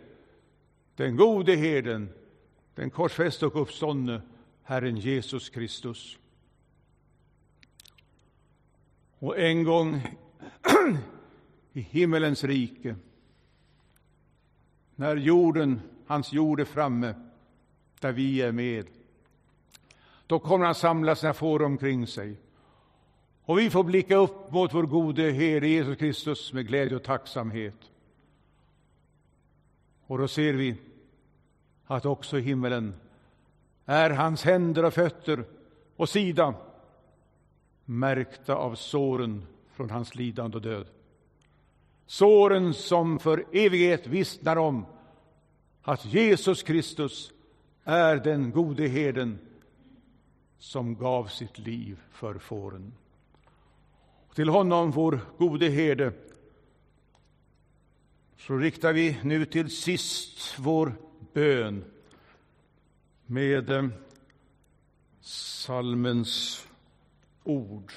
den 0.97 1.17
gode 1.17 1.55
herden, 1.55 2.09
den 2.75 2.91
korsfäste 2.91 3.47
och 3.47 3.63
uppståndne 3.63 4.23
Herren 4.63 4.97
Jesus 4.97 5.49
Kristus. 5.49 6.19
Och 9.19 9.39
en 9.39 9.65
gång 9.65 10.03
i 11.73 11.81
himmelens 11.81 12.45
rike, 12.45 12.97
när 14.95 15.17
jorden, 15.17 15.81
hans 16.07 16.33
jord 16.33 16.61
är 16.61 16.65
framme, 16.65 17.15
där 18.01 18.13
vi 18.13 18.43
är 18.43 18.53
med, 18.53 18.87
då 20.27 20.39
kommer 20.39 20.67
han 20.67 20.75
samla 20.75 21.17
sina 21.17 21.35
får 21.35 21.63
omkring 21.63 22.07
sig. 22.07 22.37
Och 23.45 23.59
vi 23.59 23.71
får 23.71 23.85
blicka 23.85 24.17
upp 24.17 24.53
mot 24.53 24.75
vår 24.75 24.83
gode 24.83 25.31
Herre 25.31 25.69
Jesus 25.69 25.99
Kristus 25.99 26.53
med 26.53 26.67
glädje 26.67 26.97
och 26.97 27.03
tacksamhet. 27.03 27.91
Och 30.07 30.19
då 30.19 30.29
ser 30.29 30.55
vi 30.55 30.77
att 31.87 32.07
också 32.07 32.39
i 32.39 32.43
himmelen 32.43 32.95
är 33.85 34.11
hans 34.11 34.45
händer 34.45 34.85
och 34.85 34.95
fötter 34.95 35.45
och 35.97 36.09
sida 36.09 36.55
märkta 37.89 38.55
av 38.55 38.75
såren 38.75 39.47
från 39.73 39.91
hans 39.91 40.15
lidande 40.15 40.57
och 40.57 40.63
död. 40.63 40.87
Såren 42.07 42.75
som 42.75 43.19
för 43.19 43.47
evighet 43.53 44.07
vittnar 44.07 44.57
om 44.57 44.87
att 45.83 46.05
Jesus 46.05 46.63
Kristus 46.63 47.33
är 47.85 48.17
den 48.17 48.51
gode 48.51 48.89
herden 48.89 49.39
som 50.59 50.95
gav 50.95 51.27
sitt 51.27 51.59
liv 51.59 51.99
för 52.11 52.39
fåren. 52.39 52.93
Till 54.35 54.49
honom, 54.49 54.91
vår 54.91 55.21
gode 55.39 55.69
herde, 55.69 56.13
så 58.37 58.57
riktar 58.57 58.93
vi 58.93 59.19
nu 59.23 59.45
till 59.45 59.71
sist 59.71 60.59
vår 60.59 60.95
bön 61.33 61.85
med 63.27 63.71
eh, 63.71 63.89
salmens 65.21 66.68
ord. 67.49 67.93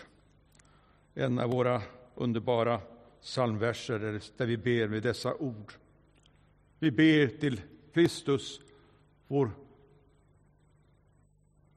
En 1.14 1.40
av 1.40 1.50
våra 1.50 1.82
underbara 2.16 2.82
psalmverser 3.22 4.22
där 4.38 4.46
vi 4.46 4.58
ber 4.58 4.88
med 4.88 5.04
dessa 5.04 5.36
ord. 5.36 5.74
Vi 6.80 6.92
ber 6.92 7.28
till 7.28 7.62
Kristus, 7.94 8.62
vår 9.28 9.52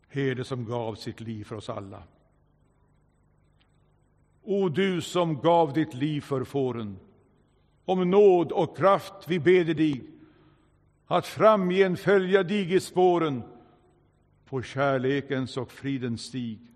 herde 0.09 0.45
som 0.45 0.65
gav 0.65 0.95
sitt 0.95 1.21
liv 1.21 1.45
för 1.45 1.57
oss 1.57 1.69
alla. 1.69 2.03
O 4.43 4.69
du 4.69 5.01
som 5.01 5.41
gav 5.41 5.73
ditt 5.73 5.95
liv 5.95 6.21
för 6.21 6.45
fåren, 6.45 6.99
om 7.85 8.11
nåd 8.11 8.53
och 8.53 8.77
kraft 8.77 9.29
vi 9.29 9.41
beder 9.41 9.75
dig 9.75 10.05
att 11.07 11.27
framgen 11.27 11.97
följa 11.97 12.43
dig 12.43 12.75
i 12.75 12.81
spåren 12.81 13.43
på 14.45 14.63
kärlekens 14.63 15.57
och 15.57 15.73
fridens 15.73 16.23
stig. 16.23 16.74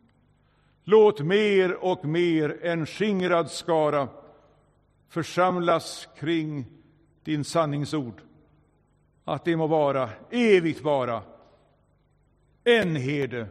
Låt 0.90 1.20
mer 1.20 1.84
och 1.84 2.04
mer 2.04 2.58
en 2.62 2.86
skingrad 2.86 3.50
skara 3.50 4.08
församlas 5.08 6.08
kring 6.16 6.66
din 7.24 7.44
sanningsord, 7.44 8.20
att 9.24 9.44
det 9.44 9.56
må 9.56 9.66
vara, 9.66 10.10
evigt 10.30 10.80
vara, 10.80 11.22
en 12.64 12.96
herde 12.96 13.46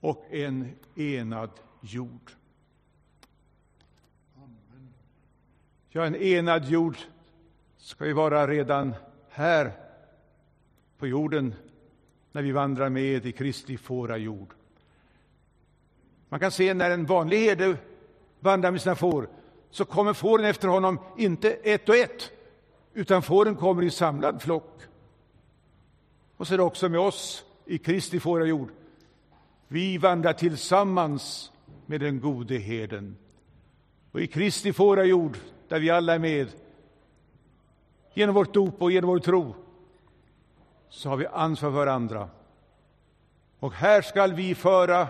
och 0.00 0.26
en 0.30 0.68
enad 0.96 1.50
jord. 1.80 2.30
Ja, 5.88 6.04
en 6.04 6.16
enad 6.16 6.64
jord 6.64 6.96
ska 7.76 8.06
ju 8.06 8.12
vara 8.12 8.46
redan 8.46 8.94
här 9.28 9.72
på 10.98 11.06
jorden 11.06 11.54
när 12.32 12.42
vi 12.42 12.52
vandrar 12.52 12.88
med 12.88 13.26
i 13.26 13.32
Kristi 13.32 13.76
fåra 13.76 14.16
jord. 14.16 14.54
Man 16.32 16.40
kan 16.40 16.50
se 16.50 16.74
när 16.74 16.90
en 16.90 17.06
vanlig 17.06 17.38
herde 17.38 17.76
vandrar 18.40 18.70
med 18.70 18.82
sina 18.82 18.94
får 18.94 19.28
så 19.70 19.84
kommer 19.84 20.12
fåren 20.12 20.44
efter 20.44 20.68
honom 20.68 20.98
inte 21.16 21.50
ett 21.50 21.88
och 21.88 21.96
ett, 21.96 22.30
utan 22.94 23.22
fåren 23.22 23.56
kommer 23.56 23.82
i 23.82 23.90
samlad 23.90 24.42
flock. 24.42 24.80
Och 26.36 26.46
så 26.46 26.54
är 26.54 26.58
det 26.58 26.64
också 26.64 26.88
med 26.88 27.00
oss 27.00 27.44
i 27.64 27.78
Kristi 27.78 28.20
fårajord. 28.20 28.68
Vi 29.68 29.98
vandrar 29.98 30.32
tillsammans 30.32 31.52
med 31.86 32.00
den 32.00 32.20
gode 32.20 32.58
herden. 32.58 33.16
Och 34.12 34.20
i 34.20 34.26
Kristi 34.26 34.72
fårajord, 34.72 35.36
där 35.68 35.80
vi 35.80 35.90
alla 35.90 36.14
är 36.14 36.18
med, 36.18 36.48
genom 38.14 38.34
vårt 38.34 38.54
dop 38.54 38.82
och 38.82 38.92
genom 38.92 39.10
vår 39.10 39.18
tro, 39.18 39.54
så 40.88 41.08
har 41.08 41.16
vi 41.16 41.26
ansvar 41.26 41.70
för 41.70 41.76
varandra. 41.76 42.28
Och 43.58 43.72
här 43.72 44.02
skall 44.02 44.32
vi 44.32 44.54
föra 44.54 45.08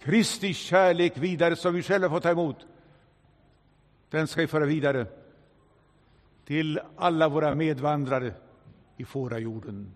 Kristi 0.00 0.54
kärlek 0.54 1.18
vidare 1.18 1.56
som 1.56 1.74
vi 1.74 1.82
själva 1.82 2.08
får 2.08 2.20
ta 2.20 2.30
emot. 2.30 2.66
Den 4.10 4.26
ska 4.26 4.40
vi 4.40 4.46
föra 4.46 4.64
vidare 4.64 5.06
till 6.44 6.80
alla 6.96 7.28
våra 7.28 7.54
medvandrare 7.54 8.34
i 8.96 9.04
fårajorden. 9.04 9.92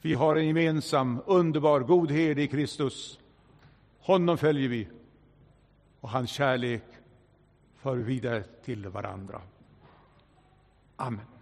Vi 0.00 0.14
har 0.14 0.36
en 0.36 0.46
gemensam, 0.46 1.22
underbar, 1.26 1.80
god 1.80 2.10
herde 2.10 2.42
i 2.42 2.48
Kristus. 2.48 3.18
Honom 4.00 4.38
följer 4.38 4.68
vi 4.68 4.88
och 6.00 6.10
hans 6.10 6.30
kärlek 6.30 6.84
för 7.76 7.96
vidare 7.96 8.44
till 8.64 8.88
varandra. 8.88 9.42
Amen. 10.96 11.35